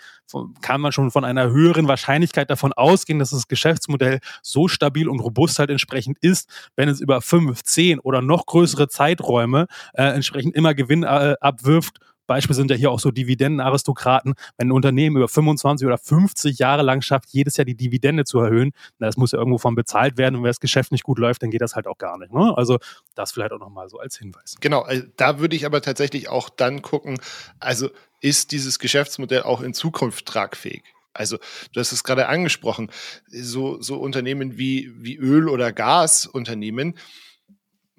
kann 0.63 0.81
man 0.81 0.93
schon 0.93 1.11
von 1.11 1.25
einer 1.25 1.51
höheren 1.51 1.87
Wahrscheinlichkeit 1.89 2.49
davon 2.51 2.73
ausgehen, 2.73 3.19
dass 3.19 3.31
das 3.31 3.49
Geschäftsmodell 3.49 4.21
so 4.43 4.69
stabil 4.69 5.09
und 5.09 5.21
robust 5.21 5.59
halt 5.59 5.71
entsprechend 5.71 6.19
ist, 6.21 6.49
wenn 6.77 6.89
es 6.89 7.01
über 7.01 7.21
fünf, 7.21 7.63
zehn 7.63 7.99
oder 7.99 8.23
noch 8.23 8.47
größere 8.47 8.89
Zeiträume 8.89 9.67
äh, 9.93 10.05
entsprechend 10.05 10.55
immer 10.55 10.75
Gewinn 10.75 11.03
äh, 11.03 11.35
abwirft 11.41 11.99
Beispiel 12.29 12.55
sind 12.55 12.71
ja 12.71 12.77
hier 12.77 12.93
auch 12.93 13.01
so 13.01 13.11
Dividendenaristokraten. 13.11 14.35
Wenn 14.57 14.69
ein 14.69 14.73
Unternehmen 14.73 15.17
über 15.17 15.27
25 15.27 15.87
oder 15.87 15.99
50 15.99 16.59
Jahre 16.61 16.83
lang 16.83 17.03
schafft, 17.03 17.31
jedes 17.31 17.57
Jahr 17.57 17.65
die 17.65 17.75
Dividende 17.75 18.25
zu 18.25 18.39
erhöhen, 18.39 18.71
na, 19.01 19.07
das 19.09 19.17
muss 19.17 19.33
ja 19.33 19.39
irgendwo 19.39 19.59
von 19.59 19.75
bezahlt 19.75 20.17
werden. 20.17 20.37
Und 20.37 20.43
wenn 20.43 20.51
das 20.51 20.61
Geschäft 20.61 20.93
nicht 20.93 21.03
gut 21.03 21.19
läuft, 21.19 21.43
dann 21.43 21.51
geht 21.51 21.63
das 21.63 21.75
halt 21.75 21.89
auch 21.89 21.99
gar 21.99 22.17
nicht. 22.19 22.33
Ne? 22.33 22.57
Also 22.57 22.79
das 23.17 23.33
vielleicht 23.33 23.53
auch 23.53 23.59
nochmal 23.59 23.89
so 23.89 23.99
als 23.99 24.17
Hinweis. 24.17 24.55
Genau, 24.61 24.83
also 24.83 25.03
da 25.17 25.41
würde 25.41 25.57
ich 25.57 25.67
aber 25.67 25.83
tatsächlich 25.83 26.29
auch 26.29 26.49
dann 26.49 26.83
gucken, 26.83 27.19
also 27.59 27.91
ist 28.21 28.53
dieses 28.53 28.79
Geschäftsmodell 28.79 29.43
auch 29.43 29.61
in 29.61 29.75
Zukunft 29.75 30.27
tragfähig? 30.27 30.85
Also, 31.15 31.39
du 31.73 31.81
hast 31.81 31.91
es 31.91 32.05
gerade 32.05 32.29
angesprochen, 32.29 32.91
so, 33.27 33.83
so 33.83 33.97
Unternehmen 33.97 34.57
wie, 34.57 34.93
wie 34.97 35.17
Öl- 35.17 35.49
oder 35.49 35.73
Gasunternehmen, 35.73 36.95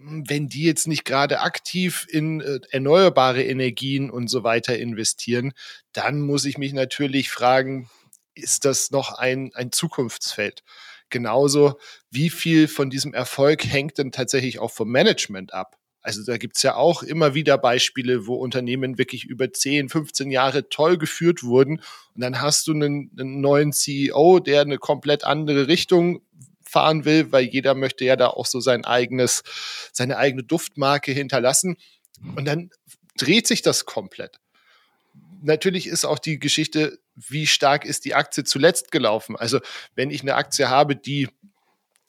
wenn 0.01 0.47
die 0.47 0.63
jetzt 0.63 0.87
nicht 0.87 1.03
gerade 1.03 1.41
aktiv 1.41 2.07
in 2.09 2.39
äh, 2.39 2.59
erneuerbare 2.71 3.43
Energien 3.43 4.09
und 4.09 4.29
so 4.29 4.43
weiter 4.43 4.77
investieren, 4.77 5.51
dann 5.91 6.21
muss 6.21 6.45
ich 6.45 6.57
mich 6.57 6.73
natürlich 6.73 7.29
fragen, 7.29 7.89
ist 8.33 8.63
das 8.63 8.91
noch 8.91 9.13
ein, 9.13 9.51
ein 9.53 9.71
Zukunftsfeld? 9.71 10.63
Genauso, 11.09 11.77
wie 12.11 12.29
viel 12.29 12.67
von 12.67 12.89
diesem 12.89 13.13
Erfolg 13.13 13.65
hängt 13.65 13.97
denn 13.97 14.11
tatsächlich 14.11 14.59
auch 14.59 14.71
vom 14.71 14.89
Management 14.89 15.53
ab? 15.53 15.75
Also 16.01 16.23
da 16.23 16.37
gibt's 16.37 16.63
ja 16.63 16.75
auch 16.75 17.03
immer 17.03 17.33
wieder 17.33 17.57
Beispiele, 17.57 18.25
wo 18.25 18.35
Unternehmen 18.35 18.97
wirklich 18.97 19.25
über 19.25 19.51
10, 19.51 19.89
15 19.89 20.31
Jahre 20.31 20.69
toll 20.69 20.97
geführt 20.97 21.43
wurden 21.43 21.81
und 22.15 22.21
dann 22.21 22.39
hast 22.39 22.67
du 22.67 22.71
einen, 22.71 23.11
einen 23.19 23.41
neuen 23.41 23.73
CEO, 23.73 24.39
der 24.39 24.61
eine 24.61 24.77
komplett 24.77 25.25
andere 25.25 25.67
Richtung 25.67 26.21
fahren 26.69 27.05
will, 27.05 27.31
weil 27.31 27.45
jeder 27.45 27.73
möchte 27.75 28.05
ja 28.05 28.15
da 28.15 28.27
auch 28.27 28.45
so 28.45 28.59
sein 28.59 28.85
eigenes, 28.85 29.43
seine 29.91 30.17
eigene 30.17 30.43
Duftmarke 30.43 31.11
hinterlassen. 31.11 31.77
Und 32.35 32.45
dann 32.45 32.69
dreht 33.17 33.47
sich 33.47 33.61
das 33.61 33.85
komplett. 33.85 34.39
Natürlich 35.41 35.87
ist 35.87 36.05
auch 36.05 36.19
die 36.19 36.37
Geschichte, 36.37 36.99
wie 37.15 37.47
stark 37.47 37.85
ist 37.85 38.05
die 38.05 38.13
Aktie 38.13 38.43
zuletzt 38.43 38.91
gelaufen. 38.91 39.35
Also 39.35 39.59
wenn 39.95 40.11
ich 40.11 40.21
eine 40.21 40.35
Aktie 40.35 40.69
habe, 40.69 40.95
die 40.95 41.27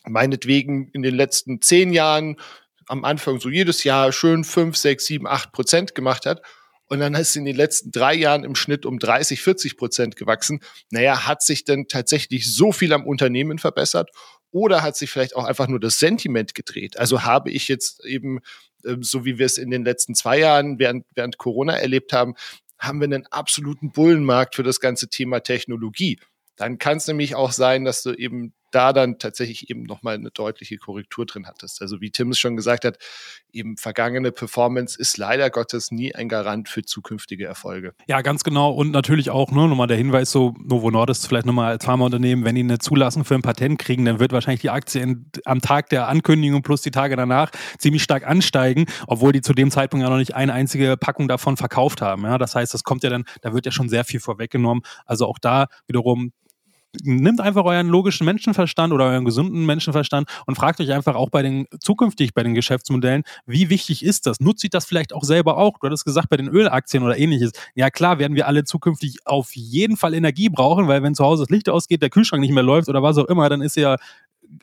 meinetwegen 0.04 0.88
in 0.92 1.02
den 1.02 1.14
letzten 1.14 1.62
zehn 1.62 1.92
Jahren 1.92 2.36
am 2.86 3.04
Anfang 3.04 3.40
so 3.40 3.48
jedes 3.48 3.84
Jahr 3.84 4.12
schön 4.12 4.44
fünf, 4.44 4.76
sechs, 4.76 5.06
sieben, 5.06 5.26
acht 5.26 5.52
Prozent 5.52 5.94
gemacht 5.94 6.26
hat 6.26 6.42
und 6.90 6.98
dann 6.98 7.14
ist 7.14 7.30
es 7.30 7.36
in 7.36 7.44
den 7.44 7.54
letzten 7.54 7.92
drei 7.92 8.14
Jahren 8.14 8.42
im 8.42 8.56
Schnitt 8.56 8.84
um 8.84 8.98
30, 8.98 9.40
40 9.40 9.76
Prozent 9.76 10.16
gewachsen. 10.16 10.60
Naja, 10.90 11.24
hat 11.24 11.40
sich 11.40 11.64
denn 11.64 11.86
tatsächlich 11.86 12.52
so 12.52 12.72
viel 12.72 12.92
am 12.92 13.06
Unternehmen 13.06 13.58
verbessert 13.58 14.10
oder 14.52 14.82
hat 14.82 14.96
sich 14.96 15.10
vielleicht 15.10 15.36
auch 15.36 15.44
einfach 15.44 15.68
nur 15.68 15.80
das 15.80 15.98
Sentiment 15.98 16.54
gedreht? 16.54 16.98
Also 16.98 17.22
habe 17.22 17.50
ich 17.50 17.68
jetzt 17.68 18.04
eben, 18.04 18.40
ähm, 18.84 19.02
so 19.02 19.24
wie 19.24 19.38
wir 19.38 19.46
es 19.46 19.58
in 19.58 19.70
den 19.70 19.84
letzten 19.84 20.14
zwei 20.14 20.38
Jahren 20.38 20.78
während, 20.78 21.06
während 21.14 21.38
Corona 21.38 21.76
erlebt 21.76 22.12
haben, 22.12 22.34
haben 22.78 23.00
wir 23.00 23.04
einen 23.04 23.26
absoluten 23.26 23.92
Bullenmarkt 23.92 24.54
für 24.54 24.62
das 24.62 24.80
ganze 24.80 25.08
Thema 25.08 25.40
Technologie. 25.40 26.18
Dann 26.56 26.78
kann 26.78 26.96
es 26.96 27.06
nämlich 27.06 27.34
auch 27.34 27.52
sein, 27.52 27.84
dass 27.84 28.02
du 28.02 28.12
eben 28.12 28.54
da 28.70 28.92
dann 28.92 29.18
tatsächlich 29.18 29.70
eben 29.70 29.82
nochmal 29.82 30.14
eine 30.14 30.30
deutliche 30.30 30.76
Korrektur 30.76 31.26
drin 31.26 31.46
hattest. 31.46 31.82
Also 31.82 32.00
wie 32.00 32.10
Tim 32.10 32.30
es 32.30 32.38
schon 32.38 32.56
gesagt 32.56 32.84
hat, 32.84 32.98
eben 33.52 33.76
vergangene 33.76 34.32
Performance 34.32 34.98
ist 34.98 35.16
leider 35.16 35.50
Gottes 35.50 35.90
nie 35.90 36.14
ein 36.14 36.28
Garant 36.28 36.68
für 36.68 36.82
zukünftige 36.82 37.46
Erfolge. 37.46 37.94
Ja, 38.06 38.22
ganz 38.22 38.44
genau. 38.44 38.70
Und 38.72 38.90
natürlich 38.90 39.30
auch, 39.30 39.50
ne, 39.50 39.68
nochmal 39.68 39.86
der 39.86 39.96
Hinweis, 39.96 40.30
so 40.30 40.54
Novo 40.62 40.90
Nordisk 40.90 41.28
vielleicht 41.28 41.46
nochmal 41.46 41.72
als 41.72 41.84
Pharmaunternehmen, 41.84 42.44
wenn 42.44 42.54
die 42.54 42.62
eine 42.62 42.78
Zulassung 42.78 43.24
für 43.24 43.34
ein 43.34 43.42
Patent 43.42 43.78
kriegen, 43.78 44.04
dann 44.04 44.20
wird 44.20 44.32
wahrscheinlich 44.32 44.60
die 44.60 44.70
Aktie 44.70 45.02
in, 45.02 45.26
am 45.44 45.60
Tag 45.60 45.88
der 45.90 46.08
Ankündigung 46.08 46.62
plus 46.62 46.82
die 46.82 46.90
Tage 46.90 47.16
danach 47.16 47.50
ziemlich 47.78 48.02
stark 48.02 48.26
ansteigen, 48.26 48.86
obwohl 49.06 49.32
die 49.32 49.40
zu 49.40 49.52
dem 49.52 49.70
Zeitpunkt 49.70 50.04
ja 50.04 50.10
noch 50.10 50.18
nicht 50.18 50.34
eine 50.34 50.52
einzige 50.52 50.96
Packung 50.96 51.28
davon 51.28 51.56
verkauft 51.56 52.02
haben. 52.02 52.24
Ja, 52.24 52.38
das 52.38 52.54
heißt, 52.54 52.72
das 52.72 52.84
kommt 52.84 53.02
ja 53.02 53.10
dann, 53.10 53.24
da 53.42 53.52
wird 53.52 53.66
ja 53.66 53.72
schon 53.72 53.88
sehr 53.88 54.04
viel 54.04 54.20
vorweggenommen. 54.20 54.82
Also 55.06 55.26
auch 55.26 55.38
da 55.38 55.66
wiederum 55.86 56.32
nimmt 57.02 57.40
einfach 57.40 57.64
euren 57.64 57.88
logischen 57.88 58.24
Menschenverstand 58.24 58.92
oder 58.92 59.06
euren 59.06 59.24
gesunden 59.24 59.64
Menschenverstand 59.66 60.28
und 60.46 60.56
fragt 60.56 60.80
euch 60.80 60.92
einfach 60.92 61.14
auch 61.14 61.30
bei 61.30 61.42
den 61.42 61.66
zukünftig 61.78 62.34
bei 62.34 62.42
den 62.42 62.54
Geschäftsmodellen, 62.54 63.22
wie 63.46 63.70
wichtig 63.70 64.04
ist 64.04 64.26
das? 64.26 64.40
Nutzt 64.40 64.60
sich 64.60 64.70
das 64.70 64.84
vielleicht 64.84 65.12
auch 65.12 65.24
selber 65.24 65.56
auch? 65.56 65.78
Du 65.78 65.86
hattest 65.86 66.04
gesagt, 66.04 66.28
bei 66.28 66.36
den 66.36 66.48
Ölaktien 66.48 67.02
oder 67.02 67.16
ähnliches. 67.18 67.52
Ja 67.74 67.90
klar, 67.90 68.18
werden 68.18 68.34
wir 68.34 68.46
alle 68.46 68.64
zukünftig 68.64 69.18
auf 69.24 69.54
jeden 69.54 69.96
Fall 69.96 70.14
Energie 70.14 70.48
brauchen, 70.48 70.88
weil 70.88 71.02
wenn 71.02 71.14
zu 71.14 71.24
Hause 71.24 71.44
das 71.44 71.50
Licht 71.50 71.68
ausgeht, 71.68 72.02
der 72.02 72.10
Kühlschrank 72.10 72.40
nicht 72.40 72.52
mehr 72.52 72.62
läuft 72.62 72.88
oder 72.88 73.02
was 73.02 73.18
auch 73.18 73.26
immer, 73.26 73.48
dann 73.48 73.62
ist 73.62 73.76
ja 73.76 73.96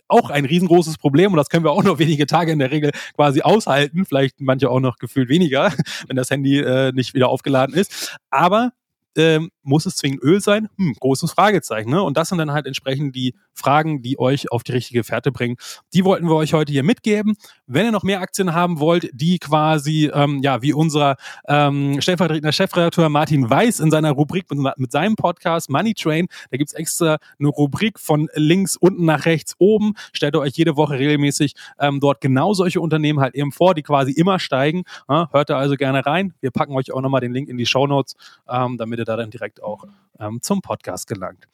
auch 0.07 0.29
ein 0.29 0.45
riesengroßes 0.45 0.97
Problem 0.97 1.31
und 1.31 1.37
das 1.37 1.49
können 1.49 1.63
wir 1.63 1.71
auch 1.71 1.83
noch 1.83 1.99
wenige 1.99 2.25
Tage 2.25 2.51
in 2.51 2.59
der 2.59 2.71
Regel 2.71 2.91
quasi 3.15 3.41
aushalten, 3.41 4.05
vielleicht 4.05 4.39
manche 4.41 4.69
auch 4.69 4.79
noch 4.79 4.97
gefühlt 4.97 5.29
weniger, 5.29 5.71
wenn 6.07 6.17
das 6.17 6.29
Handy 6.29 6.59
äh, 6.59 6.91
nicht 6.91 7.13
wieder 7.13 7.29
aufgeladen 7.29 7.75
ist. 7.75 8.17
Aber 8.29 8.73
ähm, 9.17 9.49
muss 9.63 9.85
es 9.85 9.95
zwingend 9.97 10.23
Öl 10.23 10.39
sein? 10.39 10.69
Hm, 10.77 10.93
großes 10.99 11.31
Fragezeichen. 11.31 11.89
Ne? 11.89 12.01
Und 12.01 12.17
das 12.17 12.29
sind 12.29 12.37
dann 12.37 12.51
halt 12.51 12.65
entsprechend 12.65 13.15
die 13.15 13.35
Fragen, 13.53 14.01
die 14.01 14.19
euch 14.19 14.51
auf 14.51 14.63
die 14.63 14.71
richtige 14.71 15.03
Fährte 15.03 15.31
bringen. 15.31 15.57
Die 15.93 16.05
wollten 16.05 16.27
wir 16.27 16.35
euch 16.35 16.53
heute 16.53 16.71
hier 16.71 16.83
mitgeben. 16.83 17.35
Wenn 17.65 17.85
ihr 17.85 17.91
noch 17.91 18.03
mehr 18.03 18.21
Aktien 18.21 18.53
haben 18.53 18.79
wollt, 18.79 19.09
die 19.13 19.39
quasi, 19.39 20.09
ähm, 20.13 20.41
ja, 20.41 20.61
wie 20.61 20.73
unser 20.73 21.17
ähm, 21.47 21.99
stellvertretender 21.99 22.51
Chefredakteur 22.51 23.09
Martin 23.09 23.49
Weiß 23.49 23.79
in 23.79 23.91
seiner 23.91 24.11
Rubrik 24.11 24.45
mit, 24.51 24.77
mit 24.77 24.91
seinem 24.91 25.15
Podcast 25.15 25.69
Money 25.69 25.93
Train, 25.93 26.27
da 26.51 26.57
gibt's 26.57 26.73
extra 26.73 27.17
eine 27.39 27.49
Rubrik 27.49 27.99
von 27.99 28.29
links 28.35 28.77
unten 28.77 29.05
nach 29.05 29.25
rechts 29.25 29.55
oben. 29.57 29.93
Stellt 30.13 30.35
euch 30.35 30.53
jede 30.55 30.77
Woche 30.77 30.99
regelmäßig 30.99 31.53
ähm, 31.79 31.99
dort 31.99 32.21
genau 32.21 32.53
solche 32.53 32.79
Unternehmen 32.79 33.19
halt 33.19 33.35
eben 33.35 33.51
vor, 33.51 33.73
die 33.73 33.83
quasi 33.83 34.11
immer 34.11 34.39
steigen. 34.39 34.83
Ja, 35.09 35.29
hört 35.31 35.49
da 35.49 35.57
also 35.57 35.75
gerne 35.75 36.05
rein. 36.05 36.33
Wir 36.39 36.51
packen 36.51 36.73
euch 36.75 36.91
auch 36.91 37.01
nochmal 37.01 37.21
den 37.21 37.33
Link 37.33 37.49
in 37.49 37.57
die 37.57 37.65
Show 37.65 37.87
Notes, 37.87 38.15
ähm, 38.47 38.77
damit 38.77 38.99
ihr 38.99 39.05
da 39.07 39.15
dann 39.15 39.31
direkt 39.31 39.61
auch 39.63 39.85
ähm, 40.19 40.39
zum 40.41 40.61
Podcast 40.61 41.07
gelangt. 41.07 41.47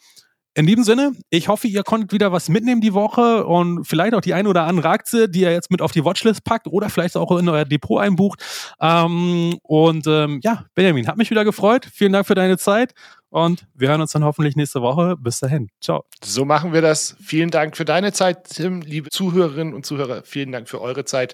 In 0.55 0.67
diesem 0.67 0.83
Sinne, 0.83 1.13
ich 1.31 1.47
hoffe, 1.47 1.67
ihr 1.67 1.81
konntet 1.81 2.13
wieder 2.13 2.31
was 2.31 2.47
mitnehmen 2.47 2.79
die 2.79 2.93
Woche 2.93 3.43
und 3.43 3.85
vielleicht 3.85 4.13
auch 4.13 4.21
die 4.21 4.35
eine 4.35 4.47
oder 4.47 4.65
andere 4.65 4.89
Aktie, 4.89 5.27
die 5.27 5.41
ihr 5.41 5.51
jetzt 5.51 5.71
mit 5.71 5.81
auf 5.81 5.91
die 5.91 6.05
Watchlist 6.05 6.43
packt 6.43 6.67
oder 6.67 6.91
vielleicht 6.91 7.17
auch 7.17 7.35
in 7.39 7.49
euer 7.49 7.65
Depot 7.65 7.99
einbucht. 7.99 8.43
Ähm, 8.79 9.57
und 9.63 10.05
ähm, 10.05 10.41
ja, 10.43 10.65
Benjamin, 10.75 11.07
hat 11.07 11.17
mich 11.17 11.31
wieder 11.31 11.43
gefreut. 11.43 11.87
Vielen 11.91 12.13
Dank 12.13 12.27
für 12.27 12.35
deine 12.35 12.59
Zeit 12.59 12.93
und 13.29 13.65
wir 13.73 13.89
hören 13.89 14.01
uns 14.01 14.11
dann 14.11 14.23
hoffentlich 14.23 14.55
nächste 14.55 14.83
Woche. 14.83 15.15
Bis 15.17 15.39
dahin. 15.39 15.69
Ciao. 15.81 16.05
So 16.23 16.45
machen 16.45 16.71
wir 16.71 16.83
das. 16.83 17.15
Vielen 17.19 17.49
Dank 17.49 17.75
für 17.75 17.85
deine 17.85 18.13
Zeit, 18.13 18.47
Tim, 18.49 18.81
liebe 18.81 19.09
Zuhörerinnen 19.09 19.73
und 19.73 19.87
Zuhörer. 19.87 20.21
Vielen 20.23 20.51
Dank 20.51 20.69
für 20.69 20.81
eure 20.81 21.03
Zeit. 21.03 21.33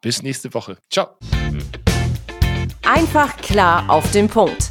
Bis 0.00 0.22
nächste 0.22 0.54
Woche. 0.54 0.76
Ciao. 0.88 1.16
Einfach 2.84 3.36
klar 3.38 3.90
auf 3.90 4.08
den 4.12 4.28
Punkt. 4.28 4.70